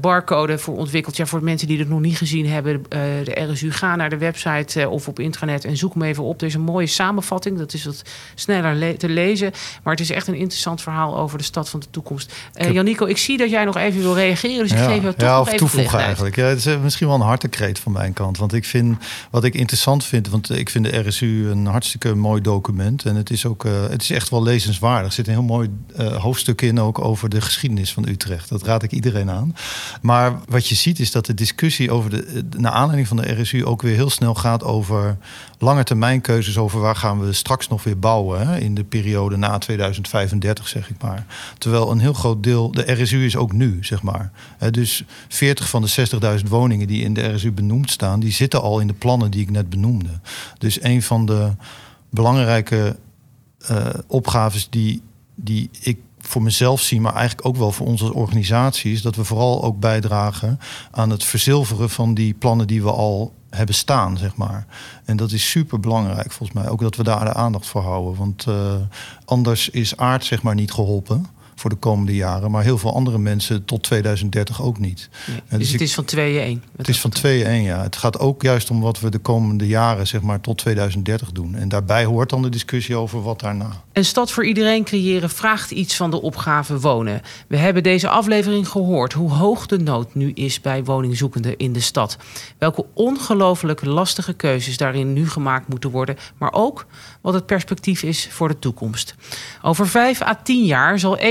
barcode 0.00 0.58
voor 0.58 0.76
ontwikkeld. 0.76 0.98
Ja, 1.08 1.26
voor 1.26 1.42
mensen 1.42 1.68
die 1.68 1.78
het 1.78 1.88
nog 1.88 2.00
niet 2.00 2.16
gezien 2.16 2.46
hebben, 2.48 2.82
eh, 2.88 3.00
de 3.24 3.46
RSU, 3.52 3.72
ga 3.72 3.96
naar 3.96 4.10
de 4.10 4.16
website 4.18 4.80
eh, 4.80 4.90
of 4.90 5.08
op 5.08 5.18
internet 5.20 5.64
en 5.64 5.76
zoek 5.76 5.92
hem 5.94 6.02
even 6.02 6.22
op. 6.24 6.40
Er 6.40 6.46
is 6.46 6.54
een 6.54 6.60
mooie 6.60 6.86
samenvatting. 6.86 7.58
Dat 7.58 7.72
is 7.74 7.84
wat 7.84 8.02
sneller 8.34 8.74
le- 8.74 8.96
te 8.96 9.08
lezen. 9.08 9.50
Maar 9.82 9.92
het 9.92 10.02
is 10.02 10.10
echt 10.10 10.26
een 10.26 10.34
interessant 10.34 10.82
verhaal 10.82 11.18
over 11.18 11.38
de 11.38 11.44
stad 11.44 11.68
van 11.68 11.80
de 11.80 11.86
toekomst. 11.90 12.32
Heb- 12.52 12.72
Janico, 12.72 13.06
ik 13.06 13.18
zie 13.18 13.38
dat 13.38 13.50
jij 13.50 13.64
nog 13.64 13.76
even 13.76 14.00
wil 14.00 14.14
reageren. 14.14 14.58
Dus 14.58 14.72
ik 14.72 14.78
geef 14.78 15.02
jou 15.02 15.14
toch 15.14 15.28
ja, 15.28 15.36
nog 15.36 15.46
even 15.46 15.58
toevoegen 15.58 15.98
eigenlijk. 15.98 16.36
Ja, 16.36 16.44
het 16.44 16.58
is 16.66 16.76
misschien 16.82 17.06
wel 17.06 17.16
een 17.16 17.22
hartekreet 17.22 17.78
van 17.78 17.92
mijn 17.92 18.12
kant. 18.12 18.38
Want 18.38 18.52
ik 18.52 18.64
vind, 18.64 18.96
wat 19.30 19.44
ik 19.44 19.54
interessant 19.54 20.04
vind, 20.04 20.28
want 20.28 20.50
ik 20.50 20.70
vind 20.70 20.84
de 20.84 20.98
RSU 21.08 21.48
een 21.50 21.66
hartstikke 21.66 22.14
mooi 22.14 22.40
document. 22.40 23.04
En 23.04 23.16
het 23.16 23.30
is 23.30 23.46
ook, 23.46 23.64
het 23.90 24.02
is 24.02 24.10
echt 24.10 24.28
wel 24.28 24.42
lezenswaardig. 24.42 25.06
Er 25.06 25.12
zit 25.12 25.26
een 25.26 25.32
heel 25.32 25.42
mooi 25.42 25.68
eh, 25.96 26.16
hoofdstuk 26.16 26.62
in 26.62 26.80
ook 26.80 26.98
over 26.98 27.28
de 27.28 27.40
geschiedenis 27.40 27.92
van 27.92 28.08
Utrecht. 28.08 28.48
Dat 28.48 28.62
raad 28.62 28.82
ik 28.82 28.90
iedereen 28.92 29.30
aan. 29.30 29.54
Maar 30.02 30.32
wat 30.48 30.68
je 30.68 30.74
ziet 30.74 30.89
is 30.98 31.10
dat 31.10 31.26
de 31.26 31.34
discussie 31.34 31.90
over 31.90 32.10
de, 32.10 32.44
naar 32.56 32.72
aanleiding 32.72 33.08
van 33.08 33.16
de 33.16 33.40
RSU 33.40 33.64
ook 33.64 33.82
weer 33.82 33.94
heel 33.94 34.10
snel 34.10 34.34
gaat 34.34 34.64
over 34.64 35.16
lange 35.58 35.84
termijn 35.84 36.20
keuzes 36.20 36.58
over 36.58 36.80
waar 36.80 36.96
gaan 36.96 37.20
we 37.20 37.32
straks 37.32 37.68
nog 37.68 37.84
weer 37.84 37.98
bouwen 37.98 38.48
hè, 38.48 38.58
in 38.58 38.74
de 38.74 38.84
periode 38.84 39.36
na 39.36 39.58
2035, 39.58 40.68
zeg 40.68 40.90
ik 40.90 41.02
maar. 41.02 41.26
Terwijl 41.58 41.90
een 41.90 41.98
heel 41.98 42.12
groot 42.12 42.42
deel, 42.42 42.70
de 42.70 42.92
RSU 42.92 43.24
is 43.24 43.36
ook 43.36 43.52
nu, 43.52 43.78
zeg 43.80 44.02
maar. 44.02 44.32
Dus 44.70 45.04
40 45.28 45.68
van 45.68 45.82
de 45.82 46.38
60.000 46.42 46.48
woningen 46.48 46.86
die 46.86 47.04
in 47.04 47.14
de 47.14 47.34
RSU 47.34 47.52
benoemd 47.52 47.90
staan, 47.90 48.20
die 48.20 48.32
zitten 48.32 48.62
al 48.62 48.80
in 48.80 48.86
de 48.86 48.92
plannen 48.92 49.30
die 49.30 49.42
ik 49.42 49.50
net 49.50 49.70
benoemde. 49.70 50.20
Dus 50.58 50.82
een 50.82 51.02
van 51.02 51.26
de 51.26 51.50
belangrijke 52.10 52.96
eh, 53.58 53.86
opgaves 54.06 54.70
die, 54.70 55.02
die 55.34 55.70
ik 55.80 55.98
voor 56.30 56.42
mezelf 56.42 56.80
zie, 56.80 57.00
maar 57.00 57.14
eigenlijk 57.14 57.46
ook 57.46 57.56
wel 57.56 57.72
voor 57.72 57.86
ons 57.86 58.02
als 58.02 58.10
organisatie, 58.10 58.92
is 58.92 59.02
dat 59.02 59.16
we 59.16 59.24
vooral 59.24 59.64
ook 59.64 59.80
bijdragen 59.80 60.60
aan 60.90 61.10
het 61.10 61.24
verzilveren 61.24 61.90
van 61.90 62.14
die 62.14 62.34
plannen 62.34 62.66
die 62.66 62.82
we 62.82 62.92
al 62.92 63.32
hebben 63.50 63.74
staan, 63.74 64.18
zeg 64.18 64.36
maar. 64.36 64.66
En 65.04 65.16
dat 65.16 65.32
is 65.32 65.50
super 65.50 65.80
belangrijk 65.80 66.32
volgens 66.32 66.58
mij. 66.58 66.68
Ook 66.68 66.80
dat 66.80 66.96
we 66.96 67.02
daar 67.02 67.24
de 67.24 67.32
aandacht 67.32 67.66
voor 67.66 67.82
houden. 67.82 68.18
Want 68.18 68.46
eh, 68.46 68.74
anders 69.24 69.68
is 69.68 69.96
aard 69.96 70.24
zeg 70.24 70.42
maar 70.42 70.54
niet 70.54 70.72
geholpen 70.72 71.26
voor 71.60 71.70
de 71.70 71.76
komende 71.76 72.14
jaren. 72.14 72.50
Maar 72.50 72.62
heel 72.62 72.78
veel 72.78 72.94
andere 72.94 73.18
mensen 73.18 73.64
tot 73.64 73.82
2030 73.82 74.62
ook 74.62 74.78
niet. 74.78 75.08
Ja, 75.26 75.32
dus 75.48 75.58
dus 75.58 75.66
het 75.72 75.80
ik- 75.80 75.86
is 75.86 75.94
van 75.94 76.04
2-1. 76.04 76.62
Het 76.76 76.88
is 76.88 77.00
van 77.00 77.10
2 77.10 77.44
1 77.44 77.62
ja. 77.62 77.82
Het 77.82 77.96
gaat 77.96 78.18
ook 78.18 78.42
juist 78.42 78.70
om 78.70 78.80
wat 78.80 79.00
we 79.00 79.10
de 79.10 79.18
komende 79.18 79.66
jaren, 79.66 80.06
zeg 80.06 80.20
maar, 80.20 80.40
tot 80.40 80.58
2030 80.58 81.32
doen. 81.32 81.54
En 81.54 81.68
daarbij 81.68 82.04
hoort 82.04 82.30
dan 82.30 82.42
de 82.42 82.48
discussie 82.48 82.96
over 82.96 83.22
wat 83.22 83.40
daarna. 83.40 83.68
Een 83.92 84.04
stad 84.04 84.30
voor 84.30 84.46
iedereen 84.46 84.84
creëren 84.84 85.30
vraagt 85.30 85.70
iets 85.70 85.96
van 85.96 86.10
de 86.10 86.22
opgave 86.22 86.78
wonen. 86.80 87.20
We 87.48 87.56
hebben 87.56 87.82
deze 87.82 88.08
aflevering 88.08 88.68
gehoord 88.68 89.12
hoe 89.12 89.30
hoog 89.32 89.66
de 89.66 89.78
nood 89.78 90.14
nu 90.14 90.30
is 90.32 90.60
bij 90.60 90.84
woningzoekenden 90.84 91.56
in 91.56 91.72
de 91.72 91.80
stad. 91.80 92.16
Welke 92.58 92.84
ongelooflijk 92.94 93.84
lastige 93.84 94.32
keuzes 94.32 94.76
daarin 94.76 95.12
nu 95.12 95.28
gemaakt 95.28 95.68
moeten 95.68 95.90
worden, 95.90 96.16
maar 96.38 96.52
ook 96.52 96.86
wat 97.20 97.34
het 97.34 97.46
perspectief 97.46 98.02
is 98.02 98.28
voor 98.30 98.48
de 98.48 98.58
toekomst. 98.58 99.14
Over 99.62 99.88
5 99.88 100.22
à 100.22 100.34
10 100.42 100.64
jaar 100.64 100.98
zal 100.98 101.18
41% 101.18 101.22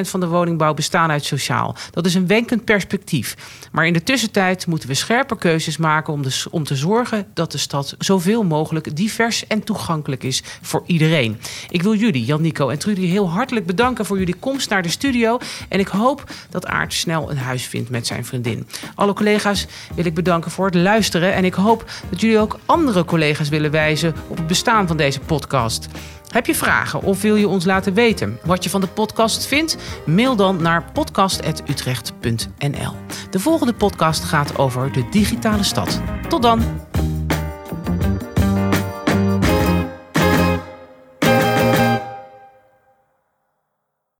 van 0.00 0.20
de 0.20 0.26
woningbouw 0.26 0.74
bestaan 0.74 1.10
uit 1.10 1.24
sociaal. 1.24 1.76
Dat 1.90 2.06
is 2.06 2.14
een 2.14 2.26
wenkend 2.26 2.64
perspectief. 2.64 3.36
Maar 3.72 3.86
in 3.86 3.92
de 3.92 4.02
tussentijd 4.02 4.66
moeten 4.66 4.88
we 4.88 4.94
scherpe 4.94 5.38
keuzes 5.38 5.76
maken 5.76 6.12
om, 6.12 6.22
de, 6.22 6.44
om 6.50 6.64
te 6.64 6.76
zorgen 6.76 7.26
dat 7.34 7.52
de 7.52 7.58
stad 7.58 7.94
zoveel 7.98 8.42
mogelijk 8.44 8.96
divers 8.96 9.46
en 9.46 9.64
toegankelijk 9.64 10.22
is 10.22 10.42
voor 10.62 10.82
iedereen. 10.86 11.40
Ik 11.70 11.82
wil 11.82 11.94
jullie, 11.94 12.24
Jan 12.24 12.42
Nico 12.42 12.68
en 12.68 12.78
Trudy, 12.78 13.06
heel 13.06 13.30
hartelijk 13.30 13.66
bedanken 13.66 14.04
voor 14.04 14.18
jullie 14.18 14.36
komst 14.38 14.70
naar 14.70 14.82
de 14.82 14.88
studio. 14.88 15.38
En 15.68 15.80
ik 15.80 15.88
hoop 15.88 16.24
dat 16.50 16.66
Aart 16.66 16.92
snel 16.92 17.30
een 17.30 17.38
huis 17.38 17.66
vindt 17.66 17.90
met 17.90 18.06
zijn 18.06 18.24
vriendin. 18.24 18.66
Alle 18.94 19.12
collega's 19.12 19.66
wil 19.94 20.04
ik 20.04 20.14
bedanken 20.14 20.50
voor 20.50 20.66
het 20.66 20.74
luisteren. 20.74 21.32
En 21.32 21.44
ik 21.44 21.54
hoop 21.54 21.84
dat 22.10 22.20
jullie 22.20 22.38
ook 22.38 22.58
andere 22.66 23.04
collega's 23.04 23.48
willen 23.48 23.70
wijzen 23.70 24.14
op 24.28 24.36
het 24.36 24.46
bestaan 24.46 24.86
van 24.86 24.96
deze 25.08 25.20
podcast. 25.20 25.88
Heb 26.28 26.46
je 26.46 26.54
vragen 26.54 27.02
of 27.02 27.22
wil 27.22 27.36
je 27.36 27.48
ons 27.48 27.64
laten 27.64 27.94
weten 27.94 28.38
wat 28.44 28.64
je 28.64 28.70
van 28.70 28.80
de 28.80 28.86
podcast 28.86 29.46
vindt? 29.46 29.76
Mail 30.06 30.36
dan 30.36 30.62
naar 30.62 30.90
podcast.utrecht.nl. 30.92 32.92
De 33.30 33.40
volgende 33.40 33.74
podcast 33.74 34.24
gaat 34.24 34.58
over 34.58 34.92
de 34.92 35.08
digitale 35.10 35.62
stad. 35.62 36.00
Tot 36.28 36.42
dan! 36.42 36.62